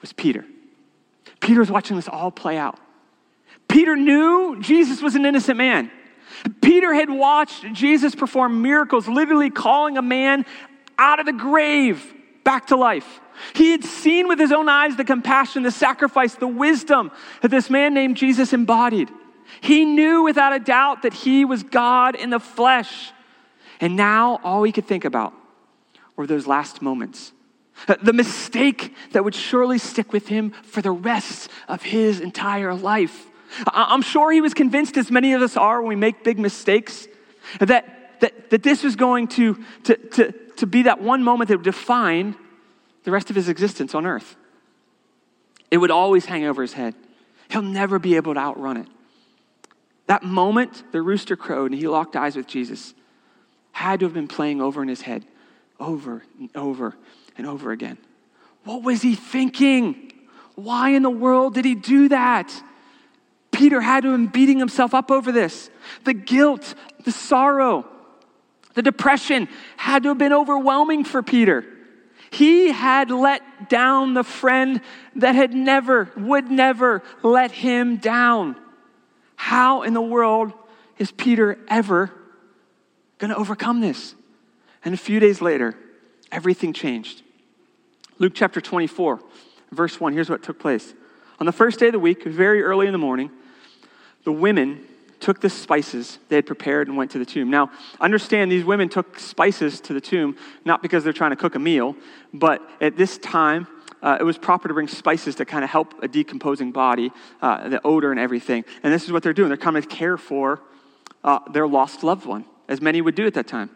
was 0.00 0.12
Peter. 0.12 0.44
Peter 1.40 1.60
was 1.60 1.70
watching 1.70 1.96
this 1.96 2.08
all 2.08 2.30
play 2.30 2.56
out. 2.56 2.78
Peter 3.68 3.96
knew 3.96 4.60
Jesus 4.60 5.00
was 5.00 5.14
an 5.14 5.24
innocent 5.24 5.56
man. 5.56 5.90
Peter 6.60 6.94
had 6.94 7.10
watched 7.10 7.72
Jesus 7.72 8.14
perform 8.14 8.62
miracles, 8.62 9.08
literally 9.08 9.50
calling 9.50 9.96
a 9.98 10.02
man 10.02 10.44
out 10.98 11.20
of 11.20 11.26
the 11.26 11.32
grave 11.32 12.14
back 12.44 12.68
to 12.68 12.76
life. 12.76 13.20
He 13.54 13.70
had 13.70 13.84
seen 13.84 14.28
with 14.28 14.38
his 14.38 14.52
own 14.52 14.68
eyes 14.68 14.96
the 14.96 15.04
compassion, 15.04 15.62
the 15.62 15.70
sacrifice, 15.70 16.34
the 16.34 16.46
wisdom 16.46 17.10
that 17.40 17.50
this 17.50 17.70
man 17.70 17.94
named 17.94 18.16
Jesus 18.16 18.52
embodied. 18.52 19.10
He 19.60 19.84
knew 19.84 20.22
without 20.22 20.52
a 20.52 20.58
doubt 20.58 21.02
that 21.02 21.12
he 21.12 21.44
was 21.44 21.62
God 21.62 22.14
in 22.14 22.30
the 22.30 22.40
flesh. 22.40 23.12
And 23.80 23.96
now 23.96 24.40
all 24.44 24.62
he 24.62 24.72
could 24.72 24.86
think 24.86 25.04
about 25.04 25.34
were 26.16 26.26
those 26.26 26.46
last 26.46 26.82
moments. 26.82 27.32
Uh, 27.88 27.96
the 28.02 28.12
mistake 28.12 28.94
that 29.12 29.24
would 29.24 29.34
surely 29.34 29.78
stick 29.78 30.12
with 30.12 30.28
him 30.28 30.52
for 30.62 30.82
the 30.82 30.90
rest 30.90 31.50
of 31.68 31.82
his 31.82 32.20
entire 32.20 32.74
life. 32.74 33.26
I'm 33.66 34.02
sure 34.02 34.30
he 34.32 34.40
was 34.40 34.54
convinced, 34.54 34.96
as 34.96 35.10
many 35.10 35.32
of 35.32 35.42
us 35.42 35.56
are 35.56 35.80
when 35.80 35.88
we 35.88 35.96
make 35.96 36.24
big 36.24 36.38
mistakes, 36.38 37.06
that, 37.58 38.20
that, 38.20 38.50
that 38.50 38.62
this 38.62 38.82
was 38.82 38.96
going 38.96 39.28
to, 39.28 39.62
to, 39.84 39.96
to, 39.96 40.32
to 40.62 40.66
be 40.68 40.82
that 40.82 41.02
one 41.02 41.24
moment 41.24 41.48
that 41.48 41.56
would 41.56 41.64
define 41.64 42.36
the 43.02 43.10
rest 43.10 43.30
of 43.30 43.34
his 43.34 43.48
existence 43.48 43.96
on 43.96 44.06
earth. 44.06 44.36
It 45.72 45.78
would 45.78 45.90
always 45.90 46.24
hang 46.24 46.44
over 46.44 46.62
his 46.62 46.72
head. 46.72 46.94
He'll 47.50 47.62
never 47.62 47.98
be 47.98 48.14
able 48.14 48.34
to 48.34 48.38
outrun 48.38 48.76
it. 48.76 48.86
That 50.06 50.22
moment 50.22 50.84
the 50.92 51.02
rooster 51.02 51.34
crowed 51.34 51.72
and 51.72 51.80
he 51.80 51.88
locked 51.88 52.14
eyes 52.14 52.36
with 52.36 52.46
Jesus 52.46 52.94
had 53.72 53.98
to 53.98 54.06
have 54.06 54.14
been 54.14 54.28
playing 54.28 54.62
over 54.62 54.80
in 54.82 54.88
his 54.88 55.00
head 55.00 55.24
over 55.80 56.22
and 56.38 56.48
over 56.54 56.94
and 57.36 57.44
over 57.44 57.72
again. 57.72 57.98
What 58.62 58.84
was 58.84 59.02
he 59.02 59.16
thinking? 59.16 60.12
Why 60.54 60.90
in 60.90 61.02
the 61.02 61.10
world 61.10 61.54
did 61.54 61.64
he 61.64 61.74
do 61.74 62.08
that? 62.10 62.52
Peter 63.50 63.80
had 63.80 64.04
to 64.04 64.10
have 64.10 64.16
been 64.16 64.28
beating 64.28 64.60
himself 64.60 64.94
up 64.94 65.10
over 65.10 65.32
this. 65.32 65.70
The 66.04 66.14
guilt, 66.14 66.76
the 67.02 67.10
sorrow, 67.10 67.84
the 68.74 68.82
depression 68.82 69.48
had 69.76 70.02
to 70.04 70.10
have 70.10 70.18
been 70.18 70.32
overwhelming 70.32 71.04
for 71.04 71.22
Peter. 71.22 71.64
He 72.30 72.72
had 72.72 73.10
let 73.10 73.68
down 73.68 74.14
the 74.14 74.24
friend 74.24 74.80
that 75.16 75.34
had 75.34 75.52
never, 75.52 76.10
would 76.16 76.50
never 76.50 77.02
let 77.22 77.52
him 77.52 77.96
down. 77.98 78.56
How 79.36 79.82
in 79.82 79.92
the 79.92 80.00
world 80.00 80.52
is 80.98 81.10
Peter 81.12 81.58
ever 81.68 82.10
going 83.18 83.30
to 83.30 83.36
overcome 83.36 83.80
this? 83.80 84.14
And 84.84 84.94
a 84.94 84.98
few 84.98 85.20
days 85.20 85.42
later, 85.42 85.76
everything 86.30 86.72
changed. 86.72 87.22
Luke 88.18 88.32
chapter 88.34 88.60
24, 88.60 89.20
verse 89.70 90.00
1, 90.00 90.12
here's 90.12 90.30
what 90.30 90.42
took 90.42 90.58
place. 90.58 90.94
On 91.38 91.46
the 91.46 91.52
first 91.52 91.78
day 91.78 91.86
of 91.86 91.92
the 91.92 91.98
week, 91.98 92.24
very 92.24 92.62
early 92.62 92.86
in 92.86 92.92
the 92.92 92.98
morning, 92.98 93.30
the 94.24 94.32
women 94.32 94.86
took 95.22 95.40
the 95.40 95.48
spices 95.48 96.18
they 96.28 96.36
had 96.36 96.46
prepared 96.46 96.88
and 96.88 96.96
went 96.96 97.12
to 97.12 97.18
the 97.18 97.24
tomb. 97.24 97.48
Now, 97.48 97.70
understand 98.00 98.50
these 98.50 98.64
women 98.64 98.88
took 98.88 99.18
spices 99.18 99.80
to 99.82 99.94
the 99.94 100.00
tomb 100.00 100.36
not 100.64 100.82
because 100.82 101.04
they're 101.04 101.12
trying 101.12 101.30
to 101.30 101.36
cook 101.36 101.54
a 101.54 101.58
meal, 101.58 101.96
but 102.34 102.60
at 102.80 102.96
this 102.96 103.18
time, 103.18 103.66
uh, 104.02 104.18
it 104.18 104.24
was 104.24 104.36
proper 104.36 104.66
to 104.66 104.74
bring 104.74 104.88
spices 104.88 105.36
to 105.36 105.44
kind 105.44 105.62
of 105.62 105.70
help 105.70 106.02
a 106.02 106.08
decomposing 106.08 106.72
body, 106.72 107.12
uh, 107.40 107.68
the 107.68 107.80
odor 107.86 108.10
and 108.10 108.18
everything. 108.18 108.64
And 108.82 108.92
this 108.92 109.04
is 109.04 109.12
what 109.12 109.22
they're 109.22 109.32
doing. 109.32 109.48
They're 109.48 109.56
coming 109.56 109.82
to 109.82 109.88
care 109.88 110.18
for 110.18 110.60
uh, 111.22 111.38
their 111.52 111.68
lost 111.68 112.02
loved 112.02 112.26
one, 112.26 112.44
as 112.68 112.80
many 112.80 113.00
would 113.00 113.14
do 113.14 113.26
at 113.26 113.34
that 113.34 113.46
time. 113.46 113.70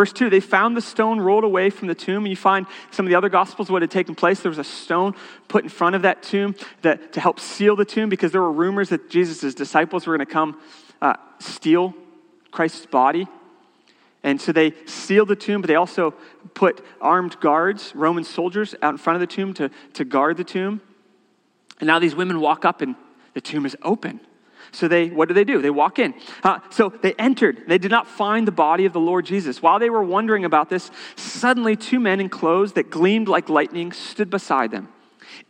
Verse 0.00 0.14
2, 0.14 0.30
they 0.30 0.40
found 0.40 0.78
the 0.78 0.80
stone 0.80 1.20
rolled 1.20 1.44
away 1.44 1.68
from 1.68 1.86
the 1.86 1.94
tomb. 1.94 2.24
And 2.24 2.28
you 2.28 2.36
find 2.36 2.66
some 2.90 3.04
of 3.04 3.10
the 3.10 3.16
other 3.16 3.28
gospels 3.28 3.70
what 3.70 3.82
had 3.82 3.90
taken 3.90 4.14
place. 4.14 4.40
There 4.40 4.48
was 4.48 4.56
a 4.56 4.64
stone 4.64 5.14
put 5.46 5.62
in 5.62 5.68
front 5.68 5.94
of 5.94 6.00
that 6.00 6.22
tomb 6.22 6.54
that, 6.80 7.12
to 7.12 7.20
help 7.20 7.38
seal 7.38 7.76
the 7.76 7.84
tomb 7.84 8.08
because 8.08 8.32
there 8.32 8.40
were 8.40 8.50
rumors 8.50 8.88
that 8.88 9.10
Jesus' 9.10 9.54
disciples 9.54 10.06
were 10.06 10.16
going 10.16 10.26
to 10.26 10.32
come 10.32 10.58
uh, 11.02 11.16
steal 11.38 11.92
Christ's 12.50 12.86
body. 12.86 13.28
And 14.22 14.40
so 14.40 14.52
they 14.52 14.72
sealed 14.86 15.28
the 15.28 15.36
tomb, 15.36 15.60
but 15.60 15.68
they 15.68 15.74
also 15.74 16.12
put 16.54 16.82
armed 17.02 17.38
guards, 17.38 17.94
Roman 17.94 18.24
soldiers, 18.24 18.74
out 18.80 18.94
in 18.94 18.96
front 18.96 19.16
of 19.16 19.20
the 19.20 19.26
tomb 19.26 19.52
to, 19.52 19.70
to 19.92 20.06
guard 20.06 20.38
the 20.38 20.44
tomb. 20.44 20.80
And 21.78 21.88
now 21.88 21.98
these 21.98 22.14
women 22.14 22.40
walk 22.40 22.64
up 22.64 22.80
and 22.80 22.96
the 23.34 23.42
tomb 23.42 23.66
is 23.66 23.76
open. 23.82 24.20
So 24.72 24.88
they, 24.88 25.08
what 25.08 25.28
do 25.28 25.34
they 25.34 25.44
do? 25.44 25.60
They 25.60 25.70
walk 25.70 25.98
in. 25.98 26.14
Uh, 26.42 26.60
so 26.70 26.92
they 27.02 27.14
entered. 27.14 27.64
They 27.66 27.78
did 27.78 27.90
not 27.90 28.06
find 28.06 28.46
the 28.46 28.52
body 28.52 28.84
of 28.84 28.92
the 28.92 29.00
Lord 29.00 29.26
Jesus. 29.26 29.60
While 29.60 29.78
they 29.78 29.90
were 29.90 30.02
wondering 30.02 30.44
about 30.44 30.68
this, 30.68 30.90
suddenly 31.16 31.76
two 31.76 32.00
men 32.00 32.20
in 32.20 32.28
clothes 32.28 32.72
that 32.74 32.90
gleamed 32.90 33.28
like 33.28 33.48
lightning 33.48 33.92
stood 33.92 34.30
beside 34.30 34.70
them. 34.70 34.88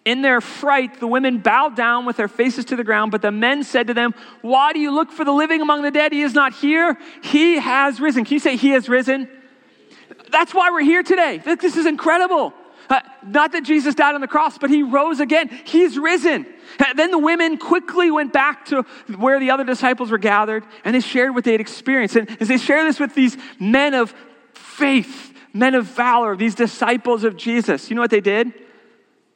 In 0.04 0.22
their 0.22 0.40
fright, 0.40 1.00
the 1.00 1.06
women 1.06 1.38
bowed 1.38 1.76
down 1.76 2.06
with 2.06 2.16
their 2.16 2.28
faces 2.28 2.64
to 2.66 2.76
the 2.76 2.85
ground, 2.85 3.12
but 3.12 3.22
the 3.22 3.30
men 3.30 3.62
said 3.64 3.87
to 3.88 3.94
them, 3.94 4.14
Why 4.42 4.72
do 4.72 4.78
you 4.78 4.90
look 4.90 5.11
for 5.11 5.24
the 5.24 5.33
living 5.33 5.61
among 5.61 5.83
the 5.83 5.90
dead? 5.90 6.12
He 6.12 6.22
is 6.22 6.35
not 6.35 6.54
here. 6.54 6.98
He 7.22 7.59
has 7.59 8.00
risen. 8.00 8.24
Can 8.24 8.35
you 8.35 8.40
say, 8.40 8.56
He 8.56 8.70
has 8.70 8.88
risen? 8.88 9.28
That's 10.30 10.54
why 10.54 10.70
we're 10.70 10.83
here 10.83 11.02
today. 11.02 11.38
This 11.38 11.76
is 11.76 11.87
incredible. 11.87 12.54
Not 13.22 13.53
that 13.53 13.62
Jesus 13.62 13.94
died 13.94 14.14
on 14.14 14.20
the 14.20 14.29
cross, 14.29 14.59
but 14.59 14.68
he 14.70 14.83
rose 14.83 15.20
again. 15.20 15.48
He's 15.64 15.96
risen. 15.96 16.46
Then 16.96 17.11
the 17.11 17.18
women 17.18 17.57
quickly 17.57 18.11
went 18.11 18.33
back 18.33 18.64
to 18.66 18.83
where 19.16 19.38
the 19.38 19.50
other 19.50 19.64
disciples 19.64 20.11
were 20.11 20.18
gathered 20.18 20.64
and 20.85 20.94
they 20.94 21.00
shared 21.00 21.35
what 21.35 21.44
they 21.44 21.53
had 21.53 21.61
experienced. 21.61 22.16
And 22.16 22.40
as 22.40 22.48
they 22.48 22.57
share 22.57 22.83
this 22.85 22.98
with 22.98 23.14
these 23.14 23.37
men 23.61 23.94
of 23.94 24.14
faith, 24.55 25.33
men 25.53 25.74
of 25.74 25.87
valor, 25.87 26.37
these 26.37 26.55
disciples 26.55 27.22
of 27.22 27.37
Jesus, 27.37 27.90
you 27.90 27.96
know 27.96 28.03
what 28.03 28.11
they 28.11 28.20
did? 28.20 28.53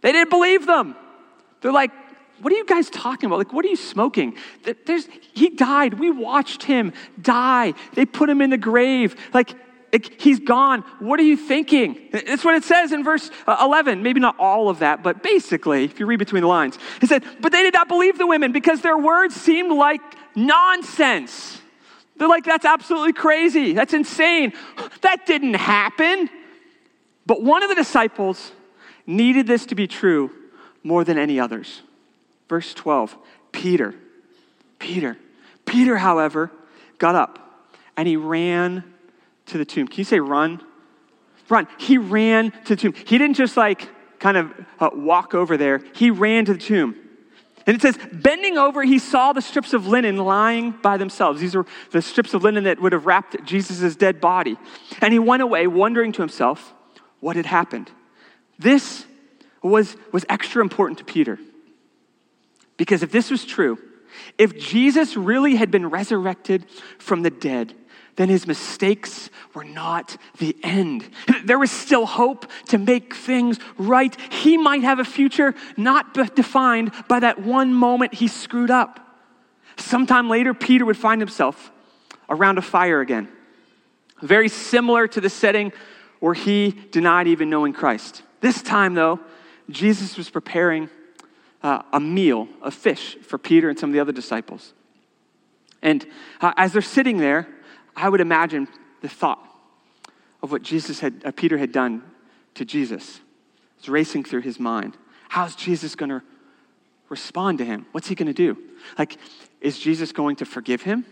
They 0.00 0.12
didn't 0.12 0.30
believe 0.30 0.66
them. 0.66 0.96
They're 1.60 1.72
like, 1.72 1.92
what 2.40 2.52
are 2.52 2.56
you 2.56 2.66
guys 2.66 2.90
talking 2.90 3.26
about? 3.28 3.38
Like, 3.38 3.52
what 3.52 3.64
are 3.64 3.68
you 3.68 3.76
smoking? 3.76 4.36
There's, 4.86 5.08
he 5.32 5.50
died. 5.50 5.94
We 5.94 6.10
watched 6.10 6.64
him 6.64 6.92
die. 7.20 7.74
They 7.94 8.04
put 8.04 8.28
him 8.28 8.42
in 8.42 8.50
the 8.50 8.58
grave. 8.58 9.16
Like, 9.32 9.54
He's 10.02 10.40
gone. 10.40 10.80
What 10.98 11.20
are 11.20 11.24
you 11.24 11.36
thinking? 11.36 12.08
That's 12.10 12.44
what 12.44 12.54
it 12.54 12.64
says 12.64 12.92
in 12.92 13.04
verse 13.04 13.30
uh, 13.46 13.58
11. 13.60 14.02
Maybe 14.02 14.18
not 14.18 14.36
all 14.38 14.68
of 14.68 14.80
that, 14.80 15.02
but 15.02 15.22
basically, 15.22 15.84
if 15.84 16.00
you 16.00 16.06
read 16.06 16.18
between 16.18 16.42
the 16.42 16.48
lines, 16.48 16.78
it 17.00 17.08
said, 17.08 17.24
But 17.40 17.52
they 17.52 17.62
did 17.62 17.74
not 17.74 17.88
believe 17.88 18.18
the 18.18 18.26
women 18.26 18.52
because 18.52 18.80
their 18.80 18.98
words 18.98 19.34
seemed 19.34 19.72
like 19.72 20.00
nonsense. 20.34 21.60
They're 22.16 22.28
like, 22.28 22.44
That's 22.44 22.64
absolutely 22.64 23.12
crazy. 23.12 23.72
That's 23.72 23.94
insane. 23.94 24.52
That 25.02 25.26
didn't 25.26 25.54
happen. 25.54 26.30
But 27.26 27.42
one 27.42 27.62
of 27.62 27.68
the 27.68 27.76
disciples 27.76 28.52
needed 29.06 29.46
this 29.46 29.66
to 29.66 29.74
be 29.74 29.86
true 29.86 30.30
more 30.82 31.04
than 31.04 31.18
any 31.18 31.38
others. 31.38 31.82
Verse 32.48 32.74
12 32.74 33.16
Peter. 33.52 33.94
Peter. 34.78 35.16
Peter, 35.64 35.96
however, 35.96 36.50
got 36.98 37.14
up 37.14 37.68
and 37.96 38.08
he 38.08 38.16
ran 38.16 38.93
to 39.46 39.58
the 39.58 39.64
tomb. 39.64 39.88
Can 39.88 39.98
you 39.98 40.04
say 40.04 40.20
run? 40.20 40.60
Run. 41.48 41.66
He 41.78 41.98
ran 41.98 42.50
to 42.50 42.74
the 42.74 42.76
tomb. 42.76 42.94
He 42.94 43.18
didn't 43.18 43.34
just 43.36 43.56
like 43.56 43.88
kind 44.18 44.36
of 44.36 44.52
uh, 44.80 44.90
walk 44.94 45.34
over 45.34 45.56
there, 45.58 45.82
he 45.94 46.10
ran 46.10 46.46
to 46.46 46.54
the 46.54 46.58
tomb. 46.58 46.96
And 47.66 47.76
it 47.76 47.82
says, 47.82 47.98
bending 48.12 48.58
over, 48.58 48.82
he 48.82 48.98
saw 48.98 49.32
the 49.32 49.40
strips 49.40 49.72
of 49.72 49.86
linen 49.86 50.16
lying 50.16 50.72
by 50.72 50.98
themselves. 50.98 51.40
These 51.40 51.54
are 51.54 51.64
the 51.92 52.02
strips 52.02 52.34
of 52.34 52.42
linen 52.42 52.64
that 52.64 52.80
would 52.80 52.92
have 52.92 53.06
wrapped 53.06 53.42
Jesus' 53.44 53.96
dead 53.96 54.20
body. 54.20 54.58
And 55.00 55.12
he 55.12 55.18
went 55.18 55.42
away, 55.42 55.66
wondering 55.66 56.12
to 56.12 56.22
himself 56.22 56.74
what 57.20 57.36
had 57.36 57.46
happened. 57.46 57.90
This 58.58 59.06
was, 59.62 59.96
was 60.12 60.26
extra 60.28 60.62
important 60.62 60.98
to 60.98 61.04
Peter. 61.04 61.38
Because 62.76 63.02
if 63.02 63.10
this 63.10 63.30
was 63.30 63.46
true, 63.46 63.78
if 64.36 64.58
Jesus 64.58 65.16
really 65.16 65.56
had 65.56 65.70
been 65.70 65.88
resurrected 65.88 66.66
from 66.98 67.22
the 67.22 67.30
dead, 67.30 67.74
then 68.16 68.28
his 68.28 68.46
mistakes 68.46 69.28
were 69.54 69.64
not 69.64 70.16
the 70.38 70.56
end. 70.62 71.08
There 71.44 71.58
was 71.58 71.70
still 71.70 72.06
hope 72.06 72.46
to 72.66 72.78
make 72.78 73.14
things 73.14 73.58
right. 73.76 74.16
He 74.32 74.56
might 74.56 74.82
have 74.82 74.98
a 74.98 75.04
future 75.04 75.54
not 75.76 76.14
defined 76.34 76.92
by 77.08 77.20
that 77.20 77.42
one 77.42 77.74
moment 77.74 78.14
he 78.14 78.28
screwed 78.28 78.70
up. 78.70 79.00
Sometime 79.76 80.28
later, 80.28 80.54
Peter 80.54 80.84
would 80.84 80.96
find 80.96 81.20
himself 81.20 81.72
around 82.28 82.58
a 82.58 82.62
fire 82.62 83.00
again, 83.00 83.28
very 84.22 84.48
similar 84.48 85.08
to 85.08 85.20
the 85.20 85.28
setting 85.28 85.72
where 86.20 86.34
he 86.34 86.70
denied 86.90 87.26
even 87.26 87.50
knowing 87.50 87.72
Christ. 87.72 88.22
This 88.40 88.62
time, 88.62 88.94
though, 88.94 89.20
Jesus 89.68 90.16
was 90.16 90.30
preparing 90.30 90.88
uh, 91.62 91.82
a 91.92 92.00
meal 92.00 92.48
of 92.62 92.74
fish 92.74 93.16
for 93.22 93.38
Peter 93.38 93.68
and 93.68 93.78
some 93.78 93.90
of 93.90 93.94
the 93.94 94.00
other 94.00 94.12
disciples. 94.12 94.72
And 95.82 96.06
uh, 96.40 96.52
as 96.56 96.72
they're 96.72 96.82
sitting 96.82 97.18
there, 97.18 97.48
I 97.96 98.08
would 98.08 98.20
imagine 98.20 98.68
the 99.00 99.08
thought 99.08 99.40
of 100.42 100.52
what 100.52 100.62
Jesus 100.62 101.00
had, 101.00 101.22
uh, 101.24 101.30
Peter 101.30 101.58
had 101.58 101.72
done 101.72 102.02
to 102.54 102.64
Jesus. 102.64 103.20
It's 103.78 103.88
racing 103.88 104.24
through 104.24 104.42
his 104.42 104.60
mind. 104.60 104.96
How's 105.28 105.54
Jesus 105.56 105.94
going 105.94 106.10
to 106.10 106.22
respond 107.08 107.58
to 107.58 107.64
him? 107.64 107.86
What's 107.92 108.08
he 108.08 108.14
going 108.14 108.26
to 108.26 108.32
do? 108.32 108.56
Like, 108.98 109.16
is 109.60 109.78
Jesus 109.78 110.12
going 110.12 110.36
to 110.36 110.44
forgive 110.44 110.82
him? 110.82 111.04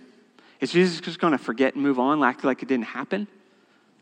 Is 0.61 0.71
Jesus 0.71 1.01
just 1.01 1.19
going 1.19 1.33
to 1.33 1.39
forget 1.39 1.75
and 1.75 1.83
move 1.83 1.99
on, 1.99 2.23
act 2.23 2.45
like 2.45 2.63
it 2.63 2.69
didn't 2.69 2.87
happen? 2.87 3.27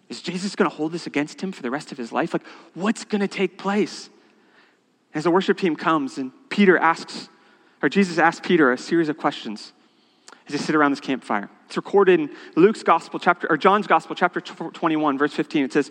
Is 0.08 0.20
Jesus 0.20 0.56
going 0.56 0.68
to 0.68 0.76
hold 0.76 0.92
this 0.92 1.06
against 1.06 1.40
him 1.40 1.52
for 1.52 1.62
the 1.62 1.70
rest 1.70 1.92
of 1.92 1.98
his 1.98 2.12
life? 2.12 2.32
Like, 2.32 2.46
what's 2.74 3.04
going 3.04 3.20
to 3.20 3.28
take 3.28 3.56
place? 3.56 4.10
As 5.14 5.24
the 5.24 5.30
worship 5.30 5.58
team 5.58 5.76
comes 5.76 6.18
and 6.18 6.32
Peter 6.48 6.76
asks, 6.76 7.28
or 7.82 7.88
Jesus 7.88 8.18
asks 8.18 8.46
Peter 8.46 8.72
a 8.72 8.78
series 8.78 9.08
of 9.08 9.16
questions 9.16 9.72
as 10.52 10.60
they 10.60 10.64
sit 10.64 10.74
around 10.74 10.92
this 10.92 11.00
campfire. 11.00 11.48
It's 11.66 11.76
recorded 11.76 12.20
in 12.20 12.30
Luke's 12.56 12.82
gospel, 12.82 13.18
chapter, 13.20 13.50
or 13.50 13.56
John's 13.56 13.86
gospel, 13.86 14.14
chapter 14.16 14.40
21, 14.40 15.18
verse 15.18 15.32
15. 15.32 15.64
It 15.64 15.72
says, 15.72 15.90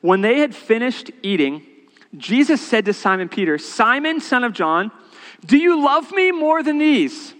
When 0.00 0.20
they 0.20 0.40
had 0.40 0.54
finished 0.54 1.10
eating, 1.22 1.62
Jesus 2.16 2.60
said 2.60 2.84
to 2.86 2.92
Simon 2.92 3.28
Peter, 3.28 3.58
Simon, 3.58 4.20
son 4.20 4.44
of 4.44 4.52
John, 4.52 4.90
do 5.44 5.56
you 5.56 5.82
love 5.82 6.12
me 6.12 6.32
more 6.32 6.62
than 6.62 6.78
these? 6.78 7.34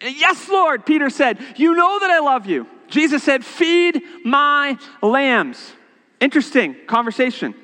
Yes, 0.00 0.48
Lord, 0.48 0.84
Peter 0.84 1.10
said, 1.10 1.38
You 1.56 1.74
know 1.74 1.98
that 2.00 2.10
I 2.10 2.18
love 2.18 2.46
you. 2.46 2.66
Jesus 2.88 3.22
said, 3.22 3.44
Feed 3.44 4.02
my 4.24 4.76
lambs. 5.00 5.72
Interesting 6.20 6.76
conversation. 6.86 7.54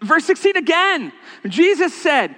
Verse 0.00 0.24
16 0.24 0.56
again, 0.56 1.12
Jesus 1.46 1.94
said, 1.94 2.34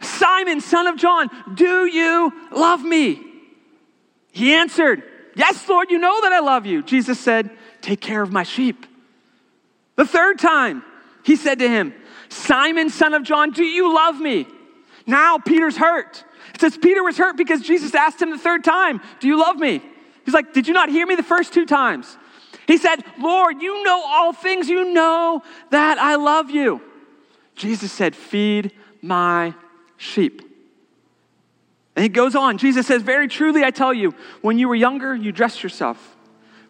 Simon, 0.00 0.60
son 0.60 0.86
of 0.86 0.96
John, 0.96 1.28
do 1.54 1.86
you 1.86 2.32
love 2.52 2.84
me? 2.84 3.33
He 4.34 4.52
answered, 4.52 5.02
Yes, 5.36 5.66
Lord, 5.68 5.90
you 5.90 5.98
know 5.98 6.20
that 6.22 6.32
I 6.32 6.40
love 6.40 6.66
you. 6.66 6.82
Jesus 6.82 7.18
said, 7.18 7.50
Take 7.80 8.00
care 8.00 8.20
of 8.20 8.32
my 8.32 8.42
sheep. 8.42 8.84
The 9.96 10.04
third 10.04 10.38
time, 10.38 10.82
he 11.24 11.36
said 11.36 11.60
to 11.60 11.68
him, 11.68 11.94
Simon, 12.28 12.90
son 12.90 13.14
of 13.14 13.22
John, 13.22 13.52
do 13.52 13.64
you 13.64 13.94
love 13.94 14.18
me? 14.20 14.46
Now 15.06 15.38
Peter's 15.38 15.76
hurt. 15.76 16.24
It 16.52 16.60
says 16.60 16.76
Peter 16.76 17.02
was 17.02 17.16
hurt 17.16 17.36
because 17.36 17.62
Jesus 17.62 17.94
asked 17.94 18.20
him 18.20 18.30
the 18.30 18.38
third 18.38 18.64
time, 18.64 19.00
Do 19.20 19.28
you 19.28 19.38
love 19.38 19.56
me? 19.56 19.80
He's 20.24 20.34
like, 20.34 20.52
Did 20.52 20.66
you 20.66 20.74
not 20.74 20.88
hear 20.88 21.06
me 21.06 21.14
the 21.14 21.22
first 21.22 21.52
two 21.52 21.64
times? 21.64 22.18
He 22.66 22.76
said, 22.76 23.04
Lord, 23.20 23.62
you 23.62 23.84
know 23.84 24.02
all 24.04 24.32
things. 24.32 24.68
You 24.68 24.92
know 24.92 25.42
that 25.70 25.98
I 25.98 26.16
love 26.16 26.50
you. 26.50 26.82
Jesus 27.54 27.92
said, 27.92 28.16
Feed 28.16 28.72
my 29.00 29.54
sheep. 29.96 30.43
And 31.96 32.02
he 32.02 32.08
goes 32.08 32.34
on. 32.34 32.58
Jesus 32.58 32.86
says, 32.86 33.02
Very 33.02 33.28
truly, 33.28 33.62
I 33.64 33.70
tell 33.70 33.94
you, 33.94 34.14
when 34.42 34.58
you 34.58 34.68
were 34.68 34.74
younger, 34.74 35.14
you 35.14 35.32
dressed 35.32 35.62
yourself. 35.62 36.16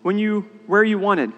When 0.03 0.19
you, 0.19 0.43
where 0.67 0.85
you 0.85 0.99
wanted, 0.99 1.33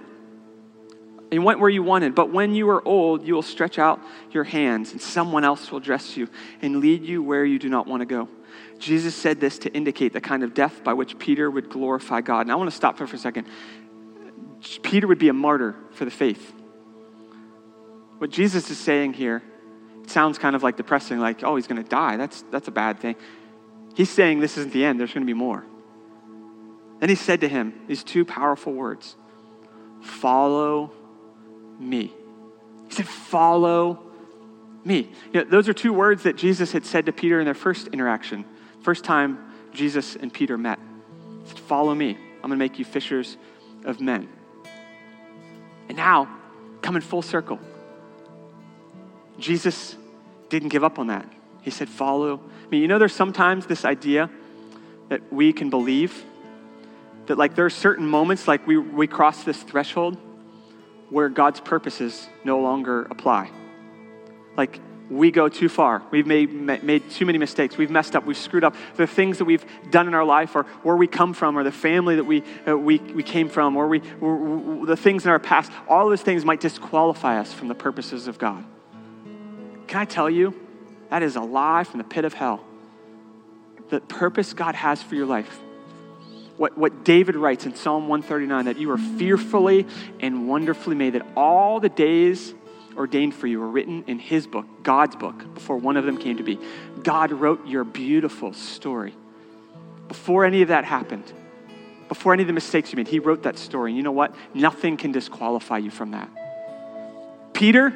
and 1.31 1.45
went 1.45 1.61
where 1.61 1.71
you 1.71 1.83
wanted. 1.83 2.15
But 2.15 2.31
when 2.33 2.55
you 2.55 2.69
are 2.71 2.87
old, 2.87 3.27
you 3.27 3.35
will 3.35 3.43
stretch 3.43 3.79
out 3.79 4.01
your 4.33 4.45
hands, 4.45 4.93
and 4.93 5.01
someone 5.01 5.45
else 5.45 5.71
will 5.71 5.81
dress 5.81 6.17
you 6.17 6.29
and 6.63 6.81
lead 6.81 7.05
you 7.05 7.23
where 7.23 7.45
you 7.45 7.59
do 7.59 7.69
not 7.69 7.87
want 7.87 8.01
to 8.01 8.07
go. 8.07 8.29
Jesus 8.79 9.15
said 9.15 9.41
this 9.41 9.59
to 9.61 9.73
indicate 9.73 10.13
the 10.13 10.21
kind 10.21 10.43
of 10.43 10.55
death 10.55 10.85
by 10.85 10.93
which 10.93 11.19
Peter 11.19 11.51
would 11.51 11.71
glorify 11.71 12.21
God. 12.21 12.43
And 12.43 12.53
I 12.53 12.57
want 12.57 12.71
to 12.71 12.77
stop 12.77 12.99
there 12.99 13.07
for 13.07 13.17
a 13.17 13.19
second. 13.19 13.47
Peter 14.83 15.07
would 15.07 15.19
be 15.19 15.29
a 15.29 15.33
martyr 15.33 15.75
for 15.93 16.05
the 16.05 16.11
faith. 16.11 16.53
What 18.19 18.31
Jesus 18.31 18.71
is 18.71 18.79
saying 18.79 19.15
here 19.15 19.43
sounds 20.07 20.39
kind 20.39 20.57
of 20.57 20.63
like 20.63 20.77
depressing, 20.77 21.19
like, 21.19 21.43
oh, 21.43 21.57
he's 21.57 21.67
going 21.67 21.83
to 21.83 21.89
die. 21.89 22.17
That's, 22.17 22.43
that's 22.51 22.69
a 22.69 22.73
bad 22.73 23.01
thing. 23.01 23.17
He's 23.97 24.11
saying 24.11 24.41
this 24.41 24.59
isn't 24.59 24.75
the 24.75 24.85
end, 24.85 25.01
there's 25.01 25.15
going 25.15 25.27
to 25.27 25.31
be 25.31 25.39
more. 25.39 25.65
Then 27.01 27.09
he 27.09 27.15
said 27.15 27.41
to 27.41 27.49
him 27.49 27.81
these 27.89 28.05
two 28.05 28.25
powerful 28.25 28.73
words 28.73 29.17
Follow 30.03 30.93
me. 31.79 32.13
He 32.89 32.95
said, 32.95 33.09
Follow 33.09 34.03
me. 34.85 35.11
You 35.33 35.41
know, 35.41 35.51
those 35.51 35.69
are 35.69 35.73
two 35.73 35.95
words 35.95 36.25
that 36.25 36.37
Jesus 36.37 36.73
had 36.73 36.85
said 36.85 37.07
to 37.07 37.13
Peter 37.13 37.39
in 37.41 37.47
their 37.47 37.55
first 37.55 37.89
interaction, 37.89 38.45
first 38.83 39.03
time 39.03 39.39
Jesus 39.73 40.15
and 40.15 40.33
Peter 40.33 40.59
met. 40.59 40.79
He 41.45 41.49
Said, 41.49 41.59
Follow 41.61 41.95
me. 41.95 42.11
I'm 42.11 42.51
going 42.51 42.53
to 42.53 42.57
make 42.57 42.79
you 42.79 42.85
fishers 42.85 43.39
of 43.85 44.01
men. 44.01 44.29
And 45.89 45.97
now, 45.97 46.29
coming 46.83 47.01
full 47.01 47.23
circle, 47.23 47.59
Jesus 49.39 49.97
didn't 50.51 50.69
give 50.69 50.85
up 50.85 50.99
on 50.99 51.07
that. 51.07 51.27
He 51.67 51.73
said, 51.73 51.89
Follow 51.89 52.41
me. 52.71 52.79
You 52.79 52.87
know, 52.87 53.01
there's 53.01 53.13
sometimes 53.13 53.67
this 53.67 53.85
idea 53.85 54.31
that 55.09 55.33
we 55.33 55.53
can 55.53 55.69
believe 55.69 56.25
that, 57.27 57.37
like, 57.37 57.57
there 57.57 57.67
are 57.67 57.71
certain 57.71 58.07
moments, 58.07 58.47
like, 58.47 58.65
we, 58.69 58.79
we 58.79 59.09
cross 59.09 59.43
this 59.43 59.61
threshold 59.65 60.17
where 61.11 61.29
God's 61.29 61.59
purposes 61.59 62.29
no 62.45 62.61
longer 62.61 63.09
apply. 63.11 63.51
Like, 64.57 64.79
we 65.11 65.33
go 65.33 65.49
too 65.49 65.69
far. 65.69 66.05
We've 66.13 66.27
made, 66.27 66.53
made 66.53 67.11
too 67.11 67.27
many 67.27 67.39
mistakes. 67.39 67.77
We've 67.77 67.91
messed 67.91 68.15
up. 68.15 68.25
We've 68.27 68.37
screwed 68.37 68.63
up. 68.63 68.77
The 68.95 69.09
things 69.09 69.39
that 69.39 69.45
we've 69.45 69.65
done 69.91 70.07
in 70.07 70.15
our 70.15 70.25
life, 70.25 70.55
or 70.55 70.67
where 70.85 70.97
we 70.97 71.09
come 71.09 71.35
from, 71.35 71.59
or 71.59 71.65
the 71.65 71.73
family 71.73 72.15
that 72.15 72.25
we, 72.25 72.45
uh, 72.67 72.79
we, 72.79 72.99
we 72.99 73.25
came 73.25 73.49
from, 73.49 73.77
or 73.77 73.89
we, 73.89 73.99
the 73.99 74.97
things 74.97 75.25
in 75.25 75.33
our 75.33 75.41
past, 75.41 75.73
all 75.89 76.09
those 76.09 76.23
things 76.23 76.45
might 76.45 76.61
disqualify 76.61 77.41
us 77.41 77.53
from 77.53 77.67
the 77.67 77.75
purposes 77.75 78.29
of 78.29 78.39
God. 78.39 78.65
Can 79.89 80.01
I 80.01 80.05
tell 80.05 80.31
you, 80.31 80.55
that 81.11 81.23
is 81.23 81.37
a 81.37 81.41
lie 81.41 81.85
from 81.85 81.99
the 81.99 82.05
pit 82.05 82.25
of 82.25 82.35
hell. 82.35 82.65
The 83.91 84.01
purpose 84.01 84.53
God 84.53 84.75
has 84.75 85.03
for 85.03 85.15
your 85.15 85.27
life 85.27 85.61
what, 86.57 86.77
what 86.79 87.05
David 87.05 87.37
writes 87.37 87.67
in 87.67 87.75
Psalm 87.75 88.09
139 88.09 88.67
that 88.67 88.79
you 88.79 88.91
are 88.91 88.99
fearfully 88.99 89.87
and 90.21 90.49
wonderfully 90.49 90.97
made, 90.97 91.15
that 91.15 91.27
all 91.37 91.81
the 91.81 91.89
days 91.89 92.55
ordained 92.97 93.35
for 93.35 93.47
you 93.47 93.61
were 93.61 93.69
written 93.69 94.05
in 94.07 94.19
his 94.19 94.47
book, 94.47 94.65
God's 94.83 95.17
book, 95.17 95.55
before 95.55 95.77
one 95.77 95.97
of 95.97 96.07
them 96.07 96.17
came 96.17 96.39
to 96.39 96.43
be. 96.43 96.59
God 97.03 97.31
wrote 97.31 97.67
your 97.67 97.85
beautiful 97.85 98.55
story. 98.55 99.15
Before 100.09 100.45
any 100.45 100.63
of 100.63 100.69
that 100.69 100.85
happened, 100.85 101.31
before 102.09 102.33
any 102.33 102.43
of 102.43 102.47
the 102.47 102.53
mistakes 102.55 102.93
you 102.93 102.97
made, 102.97 103.09
he 103.09 103.19
wrote 103.19 103.43
that 103.43 103.59
story. 103.59 103.91
And 103.91 103.97
you 103.97 104.03
know 104.03 104.13
what? 104.13 104.35
Nothing 104.55 104.97
can 104.97 105.13
disqualify 105.13 105.79
you 105.79 105.91
from 105.91 106.13
that. 106.13 106.31
Peter, 107.53 107.95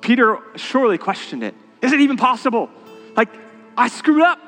Peter 0.00 0.38
surely 0.56 0.98
questioned 0.98 1.44
it. 1.44 1.54
Is 1.82 1.92
it 1.92 2.00
even 2.00 2.16
possible? 2.16 2.70
Like, 3.16 3.28
I 3.76 3.88
screwed 3.88 4.22
up. 4.22 4.38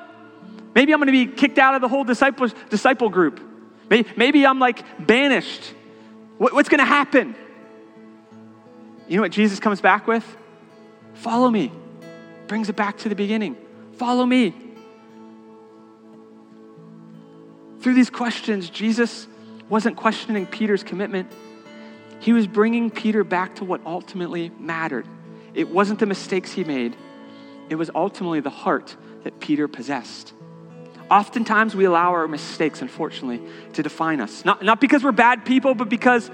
Maybe 0.75 0.93
I'm 0.93 0.99
going 0.99 1.07
to 1.07 1.13
be 1.13 1.27
kicked 1.27 1.59
out 1.59 1.75
of 1.75 1.81
the 1.81 1.89
whole 1.89 2.05
disciple, 2.05 2.49
disciple 2.71 3.09
group. 3.09 3.41
Maybe, 3.91 4.09
maybe 4.17 4.47
I'm 4.47 4.59
like 4.59 4.85
banished. 5.05 5.75
What, 6.37 6.53
what's 6.53 6.69
going 6.69 6.81
to 6.81 6.85
happen? 6.85 7.35
You 9.09 9.17
know 9.17 9.23
what 9.23 9.33
Jesus 9.33 9.59
comes 9.59 9.81
back 9.81 10.07
with? 10.07 10.25
Follow 11.15 11.51
me. 11.51 11.73
Brings 12.47 12.69
it 12.69 12.77
back 12.77 12.99
to 12.99 13.09
the 13.09 13.15
beginning. 13.15 13.57
Follow 13.97 14.25
me. 14.25 14.55
Through 17.81 17.95
these 17.95 18.11
questions, 18.11 18.71
Jesus 18.71 19.27
wasn't 19.69 19.97
questioning 19.97 20.47
Peter's 20.47 20.83
commitment. 20.83 21.31
He 22.21 22.33
was 22.33 22.47
bringing 22.47 22.91
Peter 22.91 23.25
back 23.25 23.57
to 23.57 23.65
what 23.65 23.81
ultimately 23.87 24.51
mattered. 24.59 25.07
It 25.55 25.69
wasn't 25.69 25.99
the 25.99 26.07
mistakes 26.07 26.53
he 26.53 26.65
made, 26.65 26.97
it 27.69 27.77
was 27.77 27.91
ultimately 27.95 28.41
the 28.41 28.51
heart 28.51 28.97
that 29.25 29.41
Peter 29.41 29.69
possessed. 29.69 30.33
Oftentimes, 31.11 31.75
we 31.75 31.87
allow 31.87 32.13
our 32.13 32.29
mistakes, 32.29 32.83
unfortunately, 32.83 33.41
to 33.73 33.83
define 33.83 34.21
us. 34.21 34.45
Not, 34.45 34.63
not 34.63 34.81
because 34.81 35.03
we're 35.03 35.13
bad 35.13 35.45
people, 35.45 35.75
but 35.75 35.89
because 35.89 36.31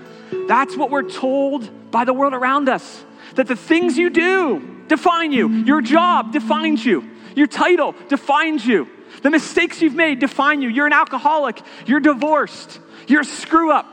that's 0.49 0.77
what 0.77 0.90
we're 0.90 1.09
told 1.09 1.90
by 1.92 2.05
the 2.05 2.12
world 2.12 2.35
around 2.35 2.68
us. 2.68 3.05
That 3.37 3.47
the 3.47 3.57
things 3.57 3.97
you 3.97 4.11
do 4.11 4.83
define 4.88 5.33
you, 5.33 5.49
your 5.49 5.81
job 5.81 6.33
defines 6.33 6.85
you, 6.85 7.09
your 7.37 7.47
title 7.47 7.94
defines 8.09 8.66
you, 8.66 8.88
the 9.23 9.31
mistakes 9.31 9.81
you've 9.81 9.94
made 9.94 10.18
define 10.18 10.61
you. 10.61 10.68
You're 10.68 10.87
an 10.87 10.92
alcoholic, 10.92 11.61
you're 11.87 12.01
divorced, 12.01 12.81
you're 13.07 13.23
a 13.23 13.25
screw 13.25 13.70
up, 13.70 13.87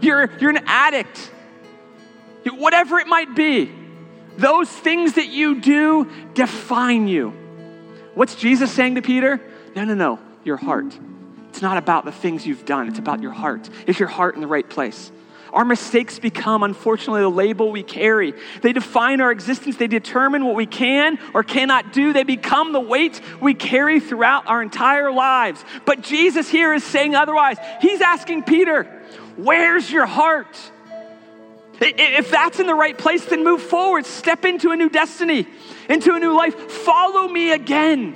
you're, 0.00 0.30
you're 0.38 0.50
an 0.50 0.64
addict, 0.66 1.30
whatever 2.44 2.98
it 2.98 3.06
might 3.06 3.34
be. 3.36 3.70
Those 4.36 4.68
things 4.68 5.14
that 5.14 5.28
you 5.28 5.60
do 5.60 6.10
define 6.34 7.08
you. 7.08 7.30
What's 8.14 8.34
Jesus 8.34 8.70
saying 8.70 8.96
to 8.96 9.02
Peter? 9.02 9.40
No, 9.74 9.84
no, 9.84 9.94
no, 9.94 10.18
your 10.44 10.56
heart. 10.56 10.98
It's 11.50 11.62
not 11.62 11.76
about 11.76 12.04
the 12.04 12.12
things 12.12 12.46
you've 12.46 12.64
done, 12.64 12.88
it's 12.88 12.98
about 12.98 13.20
your 13.20 13.32
heart. 13.32 13.68
Is 13.86 13.98
your 13.98 14.08
heart 14.08 14.34
in 14.34 14.40
the 14.40 14.46
right 14.46 14.68
place? 14.68 15.12
Our 15.52 15.66
mistakes 15.66 16.18
become, 16.18 16.62
unfortunately, 16.62 17.20
the 17.20 17.28
label 17.28 17.70
we 17.70 17.82
carry. 17.82 18.32
They 18.62 18.72
define 18.72 19.20
our 19.20 19.30
existence. 19.30 19.76
They 19.76 19.86
determine 19.86 20.46
what 20.46 20.54
we 20.54 20.64
can 20.64 21.18
or 21.34 21.42
cannot 21.42 21.92
do. 21.92 22.14
They 22.14 22.22
become 22.22 22.72
the 22.72 22.80
weight 22.80 23.20
we 23.38 23.52
carry 23.52 24.00
throughout 24.00 24.46
our 24.46 24.62
entire 24.62 25.12
lives. 25.12 25.62
But 25.84 26.00
Jesus 26.00 26.48
here 26.48 26.72
is 26.72 26.82
saying 26.82 27.14
otherwise. 27.14 27.58
He's 27.82 28.00
asking 28.00 28.44
Peter, 28.44 28.84
Where's 29.36 29.90
your 29.90 30.06
heart? 30.06 30.56
If 31.84 32.30
that's 32.30 32.60
in 32.60 32.66
the 32.66 32.74
right 32.74 32.96
place, 32.96 33.24
then 33.24 33.42
move 33.42 33.60
forward. 33.60 34.06
Step 34.06 34.44
into 34.44 34.70
a 34.70 34.76
new 34.76 34.88
destiny, 34.88 35.46
into 35.88 36.14
a 36.14 36.20
new 36.20 36.36
life. 36.36 36.54
Follow 36.70 37.26
me 37.26 37.52
again. 37.52 38.14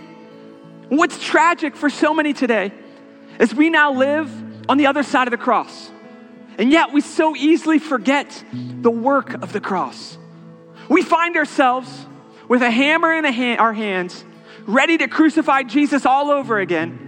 What's 0.88 1.22
tragic 1.22 1.74
for 1.74 1.90
so 1.90 2.14
many 2.14 2.32
today 2.32 2.72
is 3.40 3.54
we 3.54 3.70
now 3.70 3.92
live 3.92 4.30
on 4.70 4.78
the 4.78 4.86
other 4.86 5.02
side 5.02 5.26
of 5.26 5.32
the 5.32 5.36
cross. 5.36 5.90
And 6.58 6.70
yet 6.70 6.92
we 6.92 7.00
so 7.00 7.34
easily 7.34 7.78
forget 7.78 8.44
the 8.52 8.90
work 8.90 9.34
of 9.42 9.52
the 9.52 9.60
cross. 9.60 10.16
We 10.88 11.02
find 11.02 11.36
ourselves 11.36 12.06
with 12.48 12.62
a 12.62 12.70
hammer 12.70 13.12
in 13.12 13.24
a 13.24 13.56
our 13.56 13.72
hands, 13.72 14.24
ready 14.64 14.96
to 14.98 15.08
crucify 15.08 15.64
Jesus 15.64 16.06
all 16.06 16.30
over 16.30 16.58
again 16.60 17.06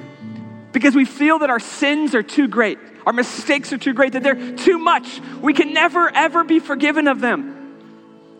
because 0.72 0.94
we 0.94 1.04
feel 1.04 1.38
that 1.38 1.50
our 1.50 1.60
sins 1.60 2.14
are 2.14 2.22
too 2.22 2.48
great, 2.48 2.78
our 3.08 3.12
mistakes 3.14 3.72
are 3.72 3.78
too 3.78 3.94
great, 3.94 4.12
that 4.12 4.22
they're 4.22 4.54
too 4.54 4.76
much. 4.76 5.22
We 5.40 5.54
can 5.54 5.72
never, 5.72 6.14
ever 6.14 6.44
be 6.44 6.58
forgiven 6.58 7.08
of 7.08 7.22
them. 7.22 7.74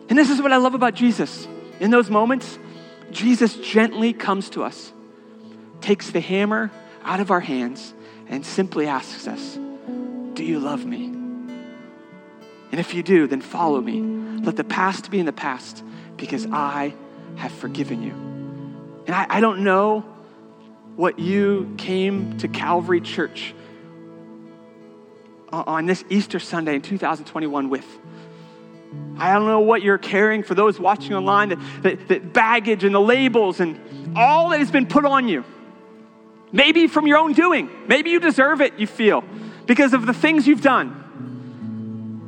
And 0.09 0.15
this 0.15 0.29
is 0.29 0.39
what 0.39 0.51
I 0.51 0.57
love 0.57 0.75
about 0.75 0.93
Jesus. 0.93 1.47
In 1.79 1.89
those 1.89 2.11
moments, 2.11 2.59
Jesus 3.09 3.55
gently 3.55 4.13
comes 4.13 4.51
to 4.51 4.63
us, 4.63 4.93
takes 5.81 6.11
the 6.11 6.19
hammer 6.19 6.69
out 7.03 7.19
of 7.19 7.31
our 7.31 7.39
hands, 7.39 7.95
and 8.27 8.45
simply 8.45 8.85
asks 8.85 9.27
us, 9.27 9.55
Do 10.35 10.43
you 10.43 10.59
love 10.59 10.85
me? 10.85 11.05
And 11.05 12.79
if 12.79 12.93
you 12.93 13.01
do, 13.01 13.25
then 13.25 13.41
follow 13.41 13.81
me. 13.81 14.01
Let 14.43 14.55
the 14.55 14.63
past 14.63 15.09
be 15.09 15.19
in 15.19 15.25
the 15.25 15.33
past 15.33 15.83
because 16.15 16.45
I 16.45 16.93
have 17.37 17.51
forgiven 17.53 18.03
you. 18.03 18.11
And 19.07 19.15
I, 19.15 19.25
I 19.29 19.39
don't 19.39 19.63
know 19.63 20.01
what 20.95 21.17
you 21.17 21.73
came 21.79 22.37
to 22.37 22.47
Calvary 22.47 23.01
Church 23.01 23.55
Uh, 25.51 25.63
on 25.65 25.87
this 25.87 26.03
Easter 26.09 26.39
Sunday 26.39 26.75
in 26.75 26.81
2021 26.83 27.69
with. 27.69 27.85
I 29.17 29.33
don't 29.33 29.47
know 29.47 29.61
what 29.61 29.81
you're 29.81 29.97
carrying 29.97 30.43
for 30.43 30.53
those 30.53 30.79
watching 30.79 31.15
online, 31.15 31.49
the, 31.81 32.19
baggage 32.19 32.83
and 32.83 32.93
the 32.93 33.01
labels 33.01 33.59
and 33.59 34.15
all 34.15 34.49
that 34.49 34.59
has 34.59 34.69
been 34.69 34.85
put 34.85 35.05
on 35.05 35.27
you. 35.27 35.43
Maybe 36.51 36.85
from 36.85 37.07
your 37.07 37.17
own 37.17 37.33
doing. 37.33 37.67
Maybe 37.87 38.11
you 38.11 38.19
deserve 38.19 38.61
it, 38.61 38.77
you 38.77 38.85
feel, 38.85 39.23
because 39.65 39.93
of 39.93 40.05
the 40.05 40.13
things 40.13 40.45
you've 40.45 40.61
done. 40.61 40.89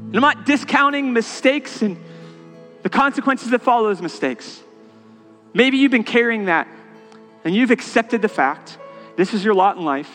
And 0.07 0.15
I'm 0.15 0.21
not 0.21 0.47
discounting 0.47 1.13
mistakes 1.13 1.83
and 1.83 1.97
the 2.81 2.89
consequences 2.89 3.51
that 3.51 3.61
follow 3.61 3.89
those 3.89 4.01
mistakes. 4.01 4.63
Maybe 5.53 5.77
you've 5.77 5.91
been 5.91 6.03
carrying 6.03 6.45
that 6.45 6.67
and 7.43 7.53
you've 7.55 7.71
accepted 7.71 8.23
the 8.23 8.29
fact 8.29 8.79
this 9.15 9.35
is 9.35 9.45
your 9.45 9.53
lot 9.53 9.77
in 9.77 9.85
life. 9.85 10.11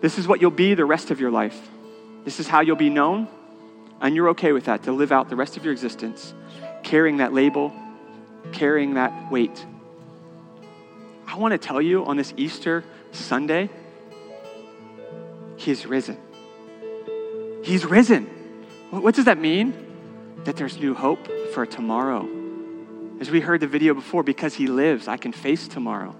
This 0.00 0.18
is 0.18 0.26
what 0.26 0.40
you'll 0.40 0.50
be 0.50 0.72
the 0.72 0.86
rest 0.86 1.10
of 1.10 1.20
your 1.20 1.30
life. 1.30 1.68
This 2.24 2.40
is 2.40 2.46
how 2.48 2.60
you'll 2.60 2.76
be 2.76 2.90
known, 2.90 3.28
and 4.00 4.14
you're 4.14 4.30
okay 4.30 4.52
with 4.52 4.64
that 4.64 4.84
to 4.84 4.92
live 4.92 5.12
out 5.12 5.28
the 5.28 5.36
rest 5.36 5.56
of 5.56 5.64
your 5.64 5.72
existence 5.72 6.34
carrying 6.82 7.18
that 7.18 7.32
label, 7.32 7.72
carrying 8.52 8.94
that 8.94 9.30
weight. 9.30 9.66
I 11.26 11.36
want 11.36 11.52
to 11.52 11.58
tell 11.58 11.82
you 11.82 12.04
on 12.04 12.16
this 12.16 12.32
Easter 12.36 12.84
Sunday, 13.12 13.68
He's 15.56 15.86
risen. 15.86 16.16
He's 17.62 17.84
risen. 17.84 18.26
What 18.90 19.14
does 19.14 19.26
that 19.26 19.38
mean? 19.38 19.74
That 20.44 20.56
there's 20.56 20.78
new 20.78 20.94
hope 20.94 21.28
for 21.52 21.66
tomorrow. 21.66 22.26
As 23.20 23.30
we 23.30 23.40
heard 23.40 23.60
the 23.60 23.66
video 23.66 23.92
before, 23.92 24.22
because 24.22 24.54
He 24.54 24.68
lives, 24.68 25.08
I 25.08 25.16
can 25.16 25.32
face 25.32 25.68
tomorrow. 25.68 26.14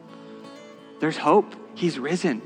There's 1.00 1.16
hope. 1.16 1.54
He's 1.74 1.98
risen. 1.98 2.42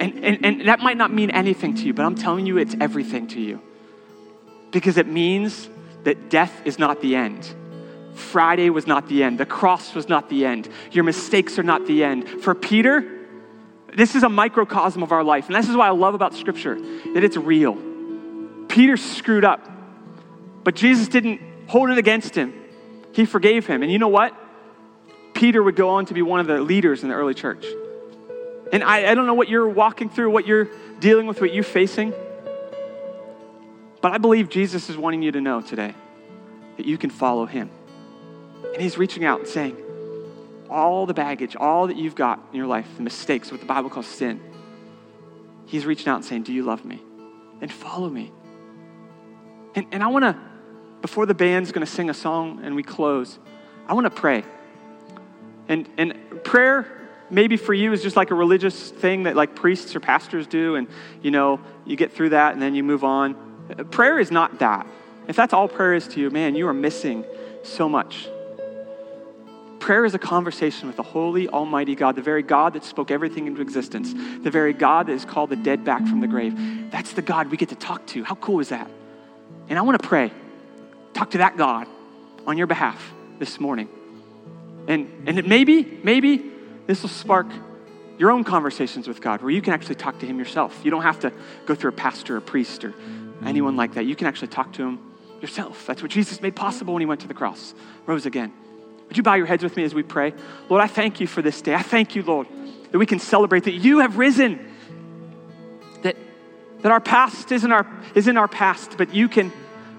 And, 0.00 0.24
and, 0.24 0.44
and 0.44 0.68
that 0.68 0.80
might 0.80 0.96
not 0.96 1.12
mean 1.12 1.30
anything 1.30 1.74
to 1.74 1.82
you, 1.84 1.92
but 1.92 2.06
I'm 2.06 2.14
telling 2.14 2.46
you 2.46 2.56
it's 2.56 2.74
everything 2.80 3.28
to 3.28 3.40
you. 3.40 3.60
Because 4.70 4.96
it 4.96 5.06
means 5.06 5.68
that 6.04 6.30
death 6.30 6.62
is 6.64 6.78
not 6.78 7.02
the 7.02 7.14
end. 7.14 7.54
Friday 8.14 8.70
was 8.70 8.86
not 8.86 9.08
the 9.08 9.22
end. 9.22 9.38
The 9.38 9.46
cross 9.46 9.94
was 9.94 10.08
not 10.08 10.30
the 10.30 10.46
end. 10.46 10.68
Your 10.90 11.04
mistakes 11.04 11.58
are 11.58 11.62
not 11.62 11.86
the 11.86 12.02
end. 12.02 12.28
For 12.28 12.54
Peter, 12.54 13.26
this 13.94 14.14
is 14.14 14.22
a 14.22 14.28
microcosm 14.28 15.02
of 15.02 15.12
our 15.12 15.22
life. 15.22 15.46
And 15.46 15.54
this 15.54 15.68
is 15.68 15.76
why 15.76 15.88
I 15.88 15.90
love 15.90 16.14
about 16.14 16.34
Scripture 16.34 16.80
that 17.14 17.22
it's 17.22 17.36
real. 17.36 17.76
Peter 18.68 18.96
screwed 18.96 19.44
up, 19.44 19.68
but 20.64 20.76
Jesus 20.76 21.08
didn't 21.08 21.40
hold 21.66 21.90
it 21.90 21.98
against 21.98 22.34
him. 22.34 22.54
He 23.12 23.26
forgave 23.26 23.66
him. 23.66 23.82
And 23.82 23.92
you 23.92 23.98
know 23.98 24.08
what? 24.08 24.34
Peter 25.34 25.62
would 25.62 25.76
go 25.76 25.90
on 25.90 26.06
to 26.06 26.14
be 26.14 26.22
one 26.22 26.40
of 26.40 26.46
the 26.46 26.60
leaders 26.60 27.02
in 27.02 27.10
the 27.10 27.14
early 27.14 27.34
church. 27.34 27.66
And 28.72 28.84
I, 28.84 29.10
I 29.10 29.14
don't 29.14 29.26
know 29.26 29.34
what 29.34 29.48
you're 29.48 29.68
walking 29.68 30.08
through, 30.08 30.30
what 30.30 30.46
you're 30.46 30.68
dealing 31.00 31.26
with, 31.26 31.40
what 31.40 31.52
you're 31.52 31.64
facing. 31.64 32.12
But 34.00 34.12
I 34.12 34.18
believe 34.18 34.48
Jesus 34.48 34.88
is 34.88 34.96
wanting 34.96 35.22
you 35.22 35.32
to 35.32 35.40
know 35.40 35.60
today 35.60 35.94
that 36.76 36.86
you 36.86 36.96
can 36.96 37.10
follow 37.10 37.46
him. 37.46 37.70
And 38.72 38.80
he's 38.80 38.96
reaching 38.96 39.24
out 39.24 39.40
and 39.40 39.48
saying, 39.48 39.76
all 40.70 41.04
the 41.04 41.14
baggage, 41.14 41.56
all 41.56 41.88
that 41.88 41.96
you've 41.96 42.14
got 42.14 42.40
in 42.52 42.56
your 42.56 42.66
life, 42.66 42.86
the 42.96 43.02
mistakes, 43.02 43.50
what 43.50 43.60
the 43.60 43.66
Bible 43.66 43.90
calls 43.90 44.06
sin, 44.06 44.40
he's 45.66 45.84
reaching 45.84 46.08
out 46.08 46.16
and 46.16 46.24
saying, 46.24 46.44
Do 46.44 46.52
you 46.52 46.62
love 46.62 46.84
me? 46.84 47.02
And 47.60 47.70
follow 47.70 48.08
me. 48.08 48.32
And, 49.74 49.86
and 49.92 50.02
I 50.02 50.06
want 50.06 50.24
to, 50.24 50.36
before 51.02 51.26
the 51.26 51.34
band's 51.34 51.72
going 51.72 51.84
to 51.84 51.92
sing 51.92 52.08
a 52.08 52.14
song 52.14 52.60
and 52.62 52.74
we 52.74 52.82
close, 52.82 53.38
I 53.86 53.94
want 53.94 54.04
to 54.04 54.10
pray. 54.10 54.44
And, 55.68 55.88
and 55.98 56.14
prayer, 56.44 56.99
maybe 57.30 57.56
for 57.56 57.72
you, 57.72 57.92
is 57.92 58.02
just 58.02 58.16
like 58.16 58.30
a 58.30 58.34
religious 58.34 58.90
thing 58.90 59.24
that 59.24 59.36
like 59.36 59.54
priests 59.54 59.94
or 59.94 60.00
pastors 60.00 60.46
do, 60.46 60.76
and 60.76 60.88
you 61.22 61.30
know, 61.30 61.60
you 61.86 61.96
get 61.96 62.12
through 62.12 62.30
that 62.30 62.52
and 62.52 62.62
then 62.62 62.74
you 62.74 62.82
move 62.82 63.04
on. 63.04 63.36
Prayer 63.90 64.18
is 64.18 64.30
not 64.30 64.58
that. 64.58 64.86
If 65.28 65.36
that's 65.36 65.52
all 65.52 65.68
prayer 65.68 65.94
is 65.94 66.08
to 66.08 66.20
you, 66.20 66.30
man, 66.30 66.54
you 66.54 66.66
are 66.66 66.74
missing 66.74 67.24
so 67.62 67.88
much. 67.88 68.28
Prayer 69.78 70.04
is 70.04 70.14
a 70.14 70.18
conversation 70.18 70.88
with 70.88 70.96
the 70.96 71.02
holy, 71.02 71.48
almighty 71.48 71.94
God, 71.94 72.14
the 72.14 72.22
very 72.22 72.42
God 72.42 72.74
that 72.74 72.84
spoke 72.84 73.10
everything 73.10 73.46
into 73.46 73.62
existence, 73.62 74.12
the 74.42 74.50
very 74.50 74.72
God 74.72 75.06
that 75.06 75.12
is 75.12 75.24
called 75.24 75.50
the 75.50 75.56
dead 75.56 75.84
back 75.84 76.06
from 76.06 76.20
the 76.20 76.26
grave. 76.26 76.90
That's 76.90 77.12
the 77.12 77.22
God 77.22 77.50
we 77.50 77.56
get 77.56 77.70
to 77.70 77.76
talk 77.76 78.06
to. 78.08 78.22
How 78.22 78.34
cool 78.34 78.60
is 78.60 78.68
that? 78.68 78.90
And 79.68 79.78
I 79.78 79.82
want 79.82 80.00
to 80.00 80.06
pray. 80.06 80.32
Talk 81.14 81.30
to 81.30 81.38
that 81.38 81.56
God 81.56 81.86
on 82.46 82.58
your 82.58 82.66
behalf 82.66 83.12
this 83.38 83.58
morning. 83.58 83.88
And, 84.86 85.08
and 85.26 85.46
maybe, 85.46 86.00
maybe 86.02 86.50
this 86.90 87.02
will 87.02 87.08
spark 87.08 87.46
your 88.18 88.32
own 88.32 88.42
conversations 88.42 89.06
with 89.06 89.20
God 89.20 89.42
where 89.42 89.52
you 89.52 89.62
can 89.62 89.72
actually 89.72 89.94
talk 89.94 90.18
to 90.18 90.26
Him 90.26 90.40
yourself. 90.40 90.80
You 90.84 90.90
don't 90.90 91.02
have 91.02 91.20
to 91.20 91.32
go 91.64 91.76
through 91.76 91.90
a 91.90 91.94
pastor, 91.94 92.36
a 92.36 92.40
priest, 92.40 92.84
or 92.84 92.92
anyone 93.44 93.76
like 93.76 93.94
that. 93.94 94.06
You 94.06 94.16
can 94.16 94.26
actually 94.26 94.48
talk 94.48 94.72
to 94.72 94.82
Him 94.82 94.98
yourself. 95.40 95.86
That's 95.86 96.02
what 96.02 96.10
Jesus 96.10 96.42
made 96.42 96.56
possible 96.56 96.92
when 96.94 97.00
He 97.00 97.06
went 97.06 97.20
to 97.20 97.28
the 97.28 97.34
cross, 97.34 97.74
rose 98.06 98.26
again. 98.26 98.52
Would 99.06 99.16
you 99.16 99.22
bow 99.22 99.34
your 99.34 99.46
heads 99.46 99.62
with 99.62 99.76
me 99.76 99.84
as 99.84 99.94
we 99.94 100.02
pray? 100.02 100.34
Lord, 100.68 100.82
I 100.82 100.88
thank 100.88 101.20
you 101.20 101.28
for 101.28 101.42
this 101.42 101.62
day. 101.62 101.74
I 101.74 101.82
thank 101.82 102.16
you, 102.16 102.22
Lord, 102.22 102.48
that 102.90 102.98
we 102.98 103.06
can 103.06 103.20
celebrate 103.20 103.64
that 103.64 103.74
you 103.74 104.00
have 104.00 104.18
risen, 104.18 104.58
that, 106.02 106.16
that 106.80 106.90
our 106.90 107.00
past 107.00 107.52
isn't 107.52 107.70
our, 107.70 107.86
is 108.16 108.26
in 108.26 108.36
our 108.36 108.48
past, 108.48 108.98
but 108.98 109.14
you 109.14 109.28
can 109.28 109.52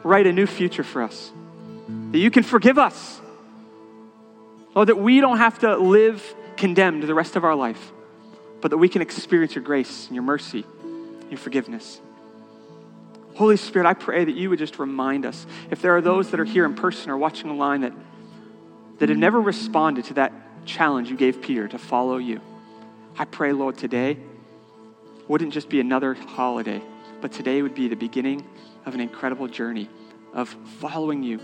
write 0.03 0.27
a 0.27 0.33
new 0.33 0.45
future 0.45 0.83
for 0.83 1.01
us, 1.01 1.31
that 2.11 2.19
you 2.19 2.29
can 2.29 2.43
forgive 2.43 2.77
us 2.77 3.21
Lord, 4.73 4.87
that 4.87 4.97
we 4.97 5.19
don't 5.19 5.37
have 5.37 5.59
to 5.59 5.77
live 5.77 6.35
condemned 6.61 7.01
the 7.01 7.15
rest 7.15 7.35
of 7.35 7.43
our 7.43 7.55
life, 7.55 7.91
but 8.61 8.69
that 8.69 8.77
we 8.77 8.87
can 8.87 9.01
experience 9.01 9.55
your 9.55 9.63
grace 9.63 10.05
and 10.05 10.15
your 10.15 10.23
mercy, 10.23 10.63
your 11.27 11.39
forgiveness. 11.39 11.99
Holy 13.33 13.57
Spirit, 13.57 13.87
I 13.87 13.95
pray 13.95 14.23
that 14.23 14.35
you 14.35 14.51
would 14.51 14.59
just 14.59 14.77
remind 14.77 15.25
us, 15.25 15.47
if 15.71 15.81
there 15.81 15.97
are 15.97 16.01
those 16.01 16.29
that 16.29 16.39
are 16.39 16.45
here 16.45 16.63
in 16.65 16.75
person 16.75 17.09
or 17.09 17.17
watching 17.17 17.49
online 17.49 17.81
that, 17.81 17.93
that 18.99 19.09
have 19.09 19.17
never 19.17 19.41
responded 19.41 20.05
to 20.05 20.13
that 20.13 20.33
challenge 20.63 21.09
you 21.09 21.17
gave 21.17 21.41
Peter 21.41 21.67
to 21.67 21.79
follow 21.79 22.17
you, 22.17 22.39
I 23.17 23.25
pray, 23.25 23.53
Lord, 23.53 23.79
today 23.79 24.19
wouldn't 25.27 25.53
just 25.53 25.67
be 25.67 25.79
another 25.79 26.13
holiday, 26.13 26.79
but 27.21 27.31
today 27.31 27.63
would 27.63 27.73
be 27.73 27.87
the 27.87 27.95
beginning 27.95 28.45
of 28.85 28.93
an 28.93 28.99
incredible 28.99 29.47
journey 29.47 29.89
of 30.31 30.55
following 30.79 31.23
you, 31.23 31.39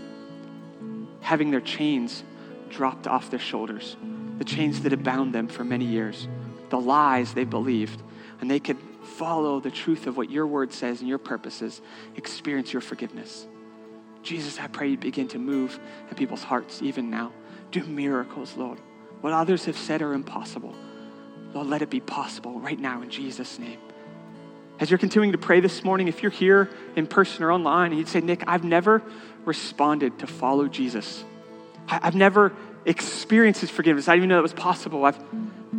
having 1.22 1.50
their 1.50 1.60
chains 1.60 2.22
dropped 2.70 3.08
off 3.08 3.30
their 3.30 3.40
shoulders, 3.40 3.96
the 4.38 4.44
chains 4.44 4.80
that 4.82 4.92
had 4.92 5.04
bound 5.04 5.34
them 5.34 5.48
for 5.48 5.64
many 5.64 5.84
years, 5.84 6.28
the 6.70 6.80
lies 6.80 7.34
they 7.34 7.44
believed, 7.44 8.02
and 8.40 8.50
they 8.50 8.60
could 8.60 8.78
follow 9.02 9.60
the 9.60 9.70
truth 9.70 10.06
of 10.06 10.16
what 10.16 10.30
your 10.30 10.46
word 10.46 10.72
says 10.72 11.00
and 11.00 11.08
your 11.08 11.18
purposes, 11.18 11.80
experience 12.16 12.72
your 12.72 12.82
forgiveness. 12.82 13.46
Jesus, 14.22 14.58
I 14.58 14.66
pray 14.66 14.88
you 14.88 14.96
begin 14.96 15.28
to 15.28 15.38
move 15.38 15.78
in 16.08 16.14
people's 16.16 16.42
hearts 16.42 16.82
even 16.82 17.10
now. 17.10 17.32
Do 17.70 17.82
miracles, 17.84 18.56
Lord. 18.56 18.78
What 19.20 19.32
others 19.32 19.64
have 19.64 19.76
said 19.76 20.02
are 20.02 20.12
impossible, 20.12 20.74
Lord, 21.52 21.66
let 21.66 21.82
it 21.82 21.90
be 21.90 22.00
possible 22.00 22.60
right 22.60 22.78
now 22.78 23.02
in 23.02 23.10
Jesus' 23.10 23.58
name. 23.58 23.78
As 24.78 24.90
you're 24.90 24.98
continuing 24.98 25.32
to 25.32 25.38
pray 25.38 25.58
this 25.58 25.82
morning, 25.82 26.06
if 26.06 26.22
you're 26.22 26.30
here 26.30 26.70
in 26.94 27.06
person 27.08 27.42
or 27.42 27.50
online, 27.50 27.90
and 27.90 27.98
you'd 27.98 28.08
say, 28.08 28.20
Nick, 28.20 28.44
I've 28.46 28.62
never 28.62 29.02
responded 29.44 30.20
to 30.20 30.28
follow 30.28 30.68
Jesus. 30.68 31.24
I've 31.88 32.14
never 32.14 32.54
experienced 32.88 33.60
his 33.60 33.70
forgiveness. 33.70 34.08
I 34.08 34.12
didn't 34.12 34.20
even 34.20 34.28
know 34.30 34.36
that 34.36 34.42
was 34.42 34.52
possible. 34.54 35.04
I've, 35.04 35.18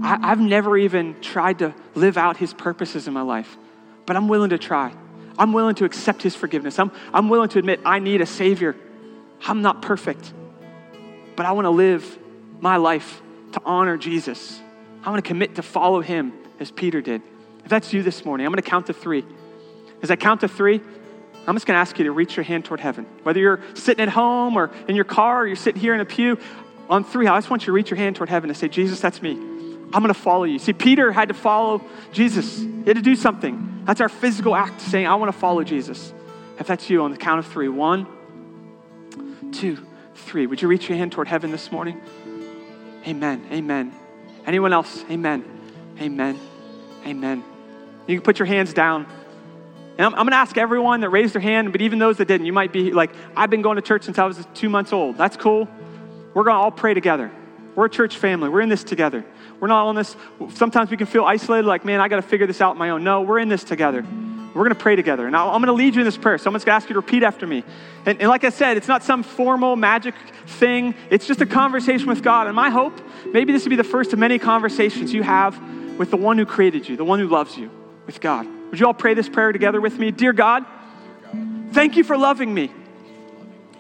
I, 0.01 0.07
have 0.07 0.23
i 0.23 0.27
have 0.27 0.39
never 0.39 0.77
even 0.77 1.19
tried 1.21 1.59
to 1.59 1.73
live 1.95 2.17
out 2.17 2.37
his 2.37 2.53
purposes 2.53 3.07
in 3.07 3.13
my 3.13 3.23
life, 3.23 3.57
but 4.05 4.15
I'm 4.15 4.27
willing 4.27 4.51
to 4.51 4.57
try. 4.57 4.93
I'm 5.37 5.51
willing 5.51 5.75
to 5.75 5.85
accept 5.85 6.21
his 6.21 6.35
forgiveness. 6.35 6.77
I'm, 6.77 6.91
I'm 7.13 7.29
willing 7.29 7.49
to 7.49 7.59
admit 7.59 7.81
I 7.85 7.99
need 7.99 8.21
a 8.21 8.25
Savior. 8.25 8.75
I'm 9.45 9.61
not 9.61 9.81
perfect, 9.81 10.33
but 11.35 11.45
I 11.45 11.53
want 11.53 11.65
to 11.65 11.71
live 11.71 12.17
my 12.59 12.77
life 12.77 13.21
to 13.53 13.61
honor 13.65 13.97
Jesus. 13.97 14.61
I 15.03 15.09
want 15.09 15.23
to 15.23 15.27
commit 15.27 15.55
to 15.55 15.63
follow 15.63 16.01
him 16.01 16.33
as 16.59 16.71
Peter 16.71 17.01
did. 17.01 17.21
If 17.63 17.69
that's 17.69 17.93
you 17.93 18.03
this 18.03 18.25
morning, 18.25 18.45
I'm 18.45 18.51
going 18.51 18.61
to 18.61 18.69
count 18.69 18.87
to 18.87 18.93
three. 18.93 19.25
As 20.01 20.11
I 20.11 20.15
count 20.15 20.41
to 20.41 20.47
three, 20.47 20.81
I'm 21.47 21.55
just 21.55 21.65
going 21.65 21.75
to 21.75 21.81
ask 21.81 21.97
you 21.97 22.05
to 22.05 22.11
reach 22.11 22.35
your 22.35 22.43
hand 22.43 22.65
toward 22.65 22.79
heaven. 22.79 23.05
Whether 23.23 23.39
you're 23.39 23.61
sitting 23.73 24.03
at 24.03 24.09
home 24.09 24.57
or 24.57 24.71
in 24.87 24.95
your 24.95 25.05
car 25.05 25.43
or 25.43 25.47
you're 25.47 25.55
sitting 25.55 25.81
here 25.81 25.95
in 25.95 26.01
a 26.01 26.05
pew, 26.05 26.37
on 26.89 27.03
three, 27.03 27.27
I 27.27 27.37
just 27.37 27.49
want 27.49 27.63
you 27.63 27.67
to 27.67 27.71
reach 27.71 27.91
your 27.91 27.97
hand 27.97 28.15
toward 28.15 28.29
heaven 28.29 28.49
and 28.49 28.57
say, 28.57 28.67
Jesus, 28.67 28.99
that's 28.99 29.21
me. 29.21 29.31
I'm 29.31 30.01
going 30.03 30.07
to 30.07 30.13
follow 30.13 30.43
you. 30.43 30.59
See, 30.59 30.73
Peter 30.73 31.11
had 31.11 31.29
to 31.29 31.33
follow 31.33 31.81
Jesus, 32.11 32.59
he 32.59 32.83
had 32.85 32.95
to 32.95 33.01
do 33.01 33.15
something. 33.15 33.83
That's 33.85 34.01
our 34.01 34.09
physical 34.09 34.55
act 34.55 34.81
saying, 34.81 35.07
I 35.07 35.15
want 35.15 35.31
to 35.31 35.37
follow 35.37 35.63
Jesus. 35.63 36.13
If 36.59 36.67
that's 36.67 36.89
you, 36.89 37.03
on 37.03 37.11
the 37.11 37.17
count 37.17 37.39
of 37.39 37.47
three 37.47 37.69
one, 37.69 38.05
two, 39.51 39.77
three. 40.13 40.45
Would 40.45 40.61
you 40.61 40.67
reach 40.67 40.89
your 40.89 40.97
hand 40.97 41.11
toward 41.11 41.27
heaven 41.27 41.51
this 41.51 41.71
morning? 41.71 42.01
Amen. 43.07 43.47
Amen. 43.51 43.93
Anyone 44.45 44.73
else? 44.73 45.03
Amen. 45.09 45.43
Amen. 45.99 46.39
Amen. 47.05 47.43
You 48.07 48.17
can 48.17 48.23
put 48.23 48.39
your 48.39 48.45
hands 48.45 48.73
down. 48.73 49.05
And 49.97 50.05
I'm, 50.05 50.13
I'm 50.13 50.25
going 50.25 50.31
to 50.31 50.37
ask 50.37 50.57
everyone 50.57 51.01
that 51.01 51.09
raised 51.09 51.33
their 51.33 51.41
hand, 51.41 51.71
but 51.71 51.81
even 51.81 51.99
those 51.99 52.17
that 52.17 52.27
didn't, 52.27 52.45
you 52.45 52.53
might 52.53 52.73
be 52.73 52.91
like, 52.91 53.11
I've 53.35 53.49
been 53.49 53.61
going 53.61 53.77
to 53.77 53.81
church 53.81 54.03
since 54.03 54.17
I 54.19 54.25
was 54.25 54.45
two 54.53 54.69
months 54.69 54.91
old. 54.91 55.17
That's 55.17 55.37
cool. 55.37 55.67
We're 56.33 56.43
going 56.43 56.55
to 56.55 56.59
all 56.59 56.71
pray 56.71 56.93
together. 56.93 57.31
We're 57.75 57.85
a 57.85 57.89
church 57.89 58.17
family. 58.17 58.49
We're 58.49 58.61
in 58.61 58.69
this 58.69 58.83
together. 58.83 59.23
We're 59.59 59.67
not 59.67 59.87
on 59.87 59.95
this. 59.95 60.15
Sometimes 60.53 60.91
we 60.91 60.97
can 60.97 61.07
feel 61.07 61.23
isolated, 61.23 61.67
like, 61.67 61.85
man, 61.85 62.01
I 62.01 62.07
got 62.07 62.17
to 62.17 62.21
figure 62.21 62.47
this 62.47 62.61
out 62.61 62.71
on 62.71 62.77
my 62.77 62.89
own. 62.89 63.03
No, 63.03 63.21
we're 63.21 63.39
in 63.39 63.49
this 63.49 63.63
together. 63.63 64.01
We're 64.01 64.63
going 64.63 64.75
to 64.75 64.81
pray 64.81 64.95
together. 64.95 65.27
And 65.27 65.35
I'm 65.35 65.61
going 65.61 65.67
to 65.67 65.73
lead 65.73 65.95
you 65.95 66.01
in 66.01 66.05
this 66.05 66.17
prayer. 66.17 66.37
Someone's 66.37 66.65
going 66.65 66.73
to 66.73 66.75
ask 66.75 66.89
you 66.89 66.93
to 66.93 66.99
repeat 66.99 67.23
after 67.23 67.45
me. 67.45 67.63
And, 68.05 68.19
and, 68.19 68.29
like 68.29 68.43
I 68.43 68.49
said, 68.49 68.77
it's 68.77 68.87
not 68.87 69.03
some 69.03 69.23
formal 69.23 69.75
magic 69.75 70.15
thing, 70.45 70.95
it's 71.09 71.27
just 71.27 71.41
a 71.41 71.45
conversation 71.45 72.07
with 72.07 72.23
God. 72.23 72.47
And 72.47 72.55
my 72.55 72.69
hope, 72.69 72.99
maybe 73.27 73.53
this 73.53 73.63
will 73.63 73.69
be 73.69 73.75
the 73.75 73.83
first 73.83 74.11
of 74.11 74.19
many 74.19 74.39
conversations 74.39 75.13
you 75.13 75.23
have 75.23 75.57
with 75.97 76.09
the 76.11 76.17
one 76.17 76.37
who 76.37 76.45
created 76.45 76.89
you, 76.89 76.97
the 76.97 77.05
one 77.05 77.19
who 77.19 77.27
loves 77.27 77.57
you, 77.57 77.69
with 78.05 78.19
God. 78.19 78.47
Would 78.71 78.79
you 78.79 78.87
all 78.87 78.93
pray 78.93 79.13
this 79.13 79.29
prayer 79.29 79.51
together 79.51 79.79
with 79.79 79.97
me? 79.97 80.11
Dear 80.11 80.33
God, 80.33 80.65
thank 81.71 81.95
you 81.95 82.03
for 82.03 82.17
loving 82.17 82.53
me 82.53 82.71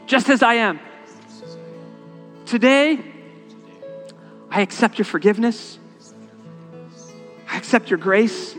just 0.05 0.29
as 0.29 0.43
I 0.43 0.55
am. 0.55 0.79
Today, 2.49 2.99
I 4.49 4.61
accept 4.61 4.97
your 4.97 5.05
forgiveness. 5.05 5.77
I 7.47 7.57
accept 7.57 7.91
your 7.91 7.99
grace 7.99 8.55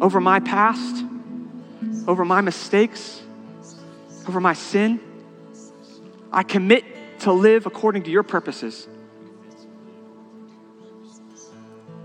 over 0.00 0.22
my 0.22 0.40
past, 0.40 1.04
over 2.08 2.24
my 2.24 2.40
mistakes, 2.40 3.22
over 4.26 4.40
my 4.40 4.54
sin. 4.54 5.00
I 6.32 6.42
commit 6.42 7.20
to 7.20 7.32
live 7.34 7.66
according 7.66 8.04
to 8.04 8.10
your 8.10 8.22
purposes. 8.22 8.88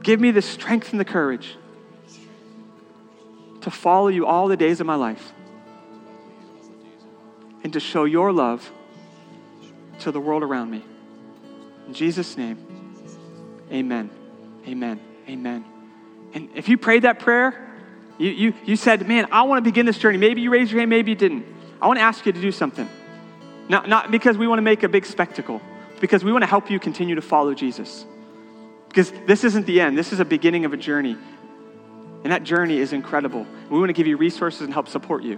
Give 0.04 0.19
me 0.19 0.32
the 0.32 0.41
strength 0.41 0.91
and 0.91 1.00
the 1.00 1.06
courage 1.06 1.56
to 3.62 3.71
follow 3.71 4.10
you 4.10 4.26
all 4.26 4.50
the 4.50 4.58
days 4.58 4.82
of 4.82 4.86
my 4.86 4.95
life 4.95 5.32
and 7.63 7.71
to 7.71 7.80
show 7.80 8.04
your 8.04 8.34
love 8.34 8.69
to 9.99 10.12
the 10.12 10.19
world 10.19 10.43
around 10.43 10.69
me. 10.71 10.84
In 11.88 11.93
Jesus' 11.93 12.38
name, 12.38 12.58
amen. 13.71 14.10
Amen. 14.67 14.99
Amen. 15.29 15.65
And 16.34 16.49
if 16.55 16.67
you 16.69 16.77
prayed 16.77 17.03
that 17.03 17.19
prayer, 17.19 17.73
you, 18.17 18.29
you, 18.29 18.53
you 18.65 18.75
said, 18.75 19.08
Man, 19.08 19.27
I 19.31 19.43
want 19.43 19.63
to 19.63 19.69
begin 19.69 19.86
this 19.86 19.97
journey. 19.97 20.17
Maybe 20.17 20.41
you 20.41 20.51
raised 20.51 20.71
your 20.71 20.79
hand, 20.79 20.89
maybe 20.89 21.12
you 21.12 21.17
didn't. 21.17 21.45
I 21.81 21.88
want 21.88 21.99
to 21.99 22.03
ask 22.03 22.25
you 22.25 22.31
to 22.31 22.41
do 22.41 22.51
something. 22.51 22.89
Not, 23.67 23.89
not 23.89 24.12
because 24.12 24.38
we 24.38 24.47
want 24.47 24.60
to 24.60 24.63
make 24.63 24.84
a 24.84 24.89
big 24.89 25.05
spectacle, 25.05 25.62
because 25.99 26.23
we 26.23 26.31
want 26.31 26.43
to 26.43 26.47
help 26.47 26.69
you 26.69 26.79
continue 26.79 27.15
to 27.15 27.21
follow 27.21 27.53
Jesus. 27.53 28.05
Because 28.88 29.12
this 29.25 29.43
isn't 29.43 29.65
the 29.65 29.81
end, 29.81 29.97
this 29.97 30.13
is 30.13 30.19
a 30.19 30.25
beginning 30.25 30.65
of 30.65 30.73
a 30.73 30.77
journey. 30.77 31.17
And 32.23 32.31
that 32.31 32.43
journey 32.43 32.77
is 32.77 32.93
incredible. 32.93 33.45
We 33.69 33.77
want 33.77 33.89
to 33.89 33.93
give 33.93 34.08
you 34.08 34.17
resources 34.17 34.62
and 34.62 34.73
help 34.73 34.88
support 34.88 35.23
you. 35.23 35.38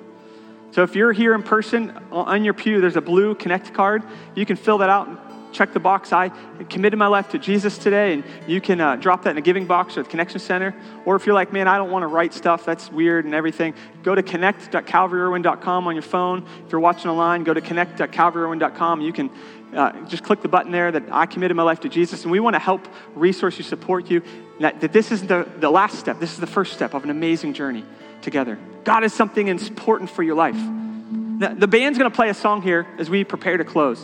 So 0.72 0.84
if 0.84 0.96
you're 0.96 1.14
here 1.14 1.34
in 1.34 1.44
person 1.44 1.92
on 2.12 2.44
your 2.44 2.54
pew, 2.54 2.82
there's 2.82 2.98
a 2.98 3.02
blue 3.02 3.36
Connect 3.36 3.74
card. 3.74 4.04
You 4.36 4.46
can 4.46 4.56
fill 4.56 4.80
that 4.80 4.90
out 4.90 5.08
and 5.08 5.18
check 5.52 5.74
the 5.74 5.80
box. 5.80 6.14
I 6.14 6.30
committed 6.70 7.00
my 7.00 7.08
life 7.08 7.30
to 7.30 7.40
Jesus 7.40 7.78
today, 7.78 8.14
and 8.14 8.24
you 8.48 8.62
can 8.62 8.80
uh, 8.80 8.96
drop 8.96 9.24
that 9.24 9.32
in 9.32 9.38
a 9.38 9.42
giving 9.42 9.66
box 9.66 9.98
or 9.98 10.04
the 10.04 10.10
Connection 10.10 10.40
Center. 10.40 10.76
Or 11.06 11.16
if 11.16 11.26
you're 11.26 11.36
like, 11.36 11.52
man, 11.52 11.68
I 11.68 11.78
don't 11.78 11.92
want 11.92 12.04
to 12.04 12.08
write 12.08 12.34
stuff, 12.34 12.66
that's 12.66 12.92
weird 12.92 13.26
and 13.26 13.34
everything, 13.34 13.74
go 14.04 14.14
to 14.14 14.24
connect.calvaryirwin.com 14.24 15.88
on 15.88 15.96
your 15.96 16.02
phone. 16.04 16.46
If 16.66 16.72
you're 16.72 16.82
watching 16.82 17.10
online, 17.10 17.44
go 17.44 17.54
to 17.54 17.62
connect.calvaryirwin.com. 17.62 19.02
You 19.02 19.14
can 19.14 19.32
uh, 19.74 20.06
just 20.06 20.24
click 20.24 20.42
the 20.42 20.48
button 20.48 20.72
there 20.72 20.92
that 20.92 21.04
I 21.12 21.26
committed 21.26 21.58
my 21.58 21.64
life 21.64 21.80
to 21.82 21.90
Jesus, 21.90 22.24
and 22.24 22.32
we 22.32 22.40
want 22.40 22.54
to 22.54 22.60
help 22.60 22.88
resource 23.16 23.58
you, 23.58 23.64
support 23.64 24.10
you. 24.10 24.22
That, 24.60 24.82
that 24.82 24.94
this 24.94 25.12
isn't 25.12 25.28
the, 25.28 25.48
the 25.60 25.70
last 25.70 26.00
step, 26.00 26.20
this 26.20 26.34
is 26.34 26.40
the 26.40 26.48
first 26.48 26.74
step 26.74 26.94
of 26.94 27.04
an 27.04 27.10
amazing 27.10 27.54
journey 27.54 27.86
together. 28.22 28.58
God 28.88 29.04
is 29.04 29.12
something 29.12 29.50
important 29.50 30.10
for 30.10 30.24
your 30.24 30.36
life. 30.36 30.56
Now, 30.56 31.54
the 31.54 31.68
band's 31.68 31.98
going 32.00 32.10
to 32.10 32.16
play 32.16 32.30
a 32.30 32.34
song 32.34 32.62
here 32.62 32.88
as 32.98 33.10
we 33.10 33.26
prepare 33.26 33.58
to 33.58 33.66
close. 33.66 34.02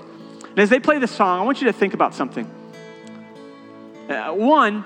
And 0.50 0.60
as 0.60 0.70
they 0.70 0.82
play 0.82 1.00
the 1.00 1.08
song, 1.08 1.40
I 1.40 1.44
want 1.44 1.62
you 1.62 1.68
to 1.68 1.74
think 1.74 1.94
about 1.94 2.14
something. 2.14 2.46
Uh, 4.10 4.34
one, 4.34 4.82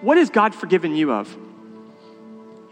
what 0.00 0.18
has 0.18 0.30
God 0.30 0.52
forgiven 0.52 0.96
you 0.96 1.12
of? 1.12 1.32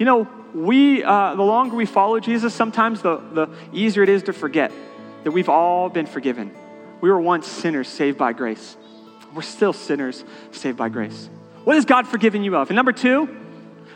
You 0.01 0.05
know, 0.05 0.29
we, 0.53 1.05
uh, 1.05 1.37
the 1.37 1.45
longer 1.45 1.77
we 1.77 1.87
follow 1.87 2.19
Jesus, 2.19 2.53
sometimes 2.53 3.03
the, 3.03 3.19
the 3.19 3.49
easier 3.73 4.03
it 4.03 4.09
is 4.09 4.25
to 4.25 4.33
forget 4.33 4.73
that 5.23 5.31
we've 5.31 5.49
all 5.49 5.91
been 5.91 6.07
forgiven. 6.07 6.51
We 7.01 7.09
were 7.09 7.21
once 7.21 7.47
sinners 7.47 7.87
saved 7.87 8.19
by 8.19 8.33
grace. 8.33 8.77
We're 9.33 9.43
still 9.43 9.73
sinners 9.73 10.25
saved 10.51 10.77
by 10.77 10.89
grace. 10.89 11.31
What 11.63 11.77
has 11.77 11.85
God 11.85 12.09
forgiven 12.09 12.43
you 12.43 12.57
of? 12.57 12.69
And 12.69 12.75
number 12.75 12.91
two, 12.91 13.42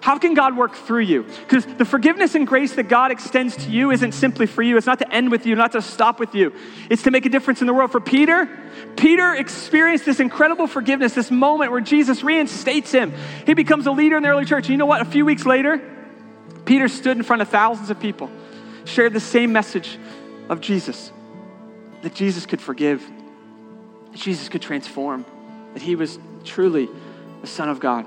how 0.06 0.16
can 0.18 0.34
God 0.34 0.56
work 0.56 0.76
through 0.76 1.00
you? 1.00 1.24
Because 1.24 1.66
the 1.66 1.84
forgiveness 1.84 2.36
and 2.36 2.46
grace 2.46 2.76
that 2.76 2.84
God 2.84 3.10
extends 3.10 3.56
to 3.56 3.70
you 3.72 3.90
isn't 3.90 4.12
simply 4.12 4.46
for 4.46 4.62
you. 4.62 4.76
It's 4.76 4.86
not 4.86 5.00
to 5.00 5.12
end 5.12 5.32
with 5.32 5.46
you, 5.46 5.56
not 5.56 5.72
to 5.72 5.82
stop 5.82 6.20
with 6.20 6.32
you. 6.32 6.52
It's 6.88 7.02
to 7.02 7.10
make 7.10 7.26
a 7.26 7.28
difference 7.28 7.60
in 7.60 7.66
the 7.66 7.74
world. 7.74 7.90
For 7.90 7.98
Peter, 7.98 8.48
Peter 8.96 9.34
experienced 9.34 10.04
this 10.04 10.20
incredible 10.20 10.68
forgiveness, 10.68 11.14
this 11.14 11.32
moment 11.32 11.72
where 11.72 11.80
Jesus 11.80 12.22
reinstates 12.22 12.92
him. 12.92 13.14
He 13.46 13.54
becomes 13.54 13.88
a 13.88 13.90
leader 13.90 14.16
in 14.16 14.22
the 14.22 14.28
early 14.28 14.44
church. 14.44 14.66
And 14.66 14.70
you 14.70 14.76
know 14.76 14.86
what? 14.86 15.02
A 15.02 15.04
few 15.04 15.24
weeks 15.24 15.44
later, 15.44 15.82
Peter 16.66 16.86
stood 16.86 17.16
in 17.16 17.24
front 17.24 17.42
of 17.42 17.48
thousands 17.48 17.90
of 17.90 17.98
people, 17.98 18.30
shared 18.84 19.12
the 19.12 19.18
same 19.18 19.52
message 19.52 19.98
of 20.48 20.60
Jesus 20.60 21.10
that 22.02 22.14
Jesus 22.14 22.46
could 22.46 22.60
forgive, 22.60 23.04
that 24.12 24.20
Jesus 24.20 24.48
could 24.48 24.62
transform, 24.62 25.24
that 25.74 25.82
he 25.82 25.96
was 25.96 26.16
truly 26.44 26.88
the 27.40 27.48
Son 27.48 27.68
of 27.68 27.80
God. 27.80 28.06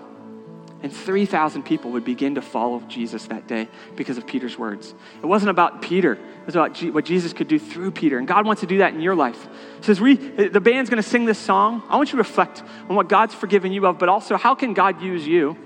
And 0.81 0.93
3,000 0.93 1.63
people 1.63 1.91
would 1.91 2.05
begin 2.05 2.35
to 2.35 2.41
follow 2.41 2.79
Jesus 2.87 3.25
that 3.27 3.47
day 3.47 3.67
because 3.97 4.17
of 4.17 4.25
Peter's 4.25 4.57
words. 4.57 4.93
It 5.21 5.25
wasn't 5.25 5.49
about 5.49 5.81
Peter, 5.81 6.13
it 6.13 6.45
was 6.45 6.55
about 6.55 6.73
G- 6.73 6.89
what 6.89 7.03
Jesus 7.03 7.33
could 7.33 7.49
do 7.49 7.59
through 7.59 7.91
Peter. 7.91 8.17
And 8.17 8.27
God 8.27 8.45
wants 8.45 8.61
to 8.61 8.67
do 8.67 8.77
that 8.77 8.93
in 8.93 9.01
your 9.01 9.15
life. 9.15 9.47
So, 9.81 9.91
as 9.91 9.99
we, 9.99 10.15
the 10.15 10.61
band's 10.61 10.89
going 10.89 11.01
to 11.01 11.07
sing 11.07 11.25
this 11.25 11.37
song, 11.37 11.83
I 11.89 11.97
want 11.97 12.09
you 12.09 12.13
to 12.13 12.23
reflect 12.23 12.63
on 12.87 12.95
what 12.95 13.09
God's 13.09 13.33
forgiven 13.35 13.73
you 13.73 13.85
of, 13.87 13.99
but 13.99 14.07
also 14.07 14.37
how 14.37 14.55
can 14.55 14.73
God 14.73 15.01
use 15.01 15.27
you 15.27 15.57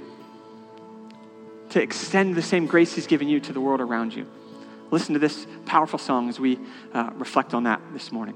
to 1.69 1.81
extend 1.81 2.35
the 2.35 2.41
same 2.41 2.65
grace 2.65 2.93
He's 2.95 3.07
given 3.07 3.29
you 3.29 3.39
to 3.41 3.53
the 3.53 3.61
world 3.61 3.81
around 3.81 4.15
you? 4.15 4.25
Listen 4.89 5.13
to 5.13 5.19
this 5.19 5.45
powerful 5.65 5.99
song 5.99 6.29
as 6.29 6.39
we 6.39 6.59
uh, 6.93 7.11
reflect 7.15 7.53
on 7.53 7.63
that 7.63 7.81
this 7.93 8.11
morning. 8.11 8.35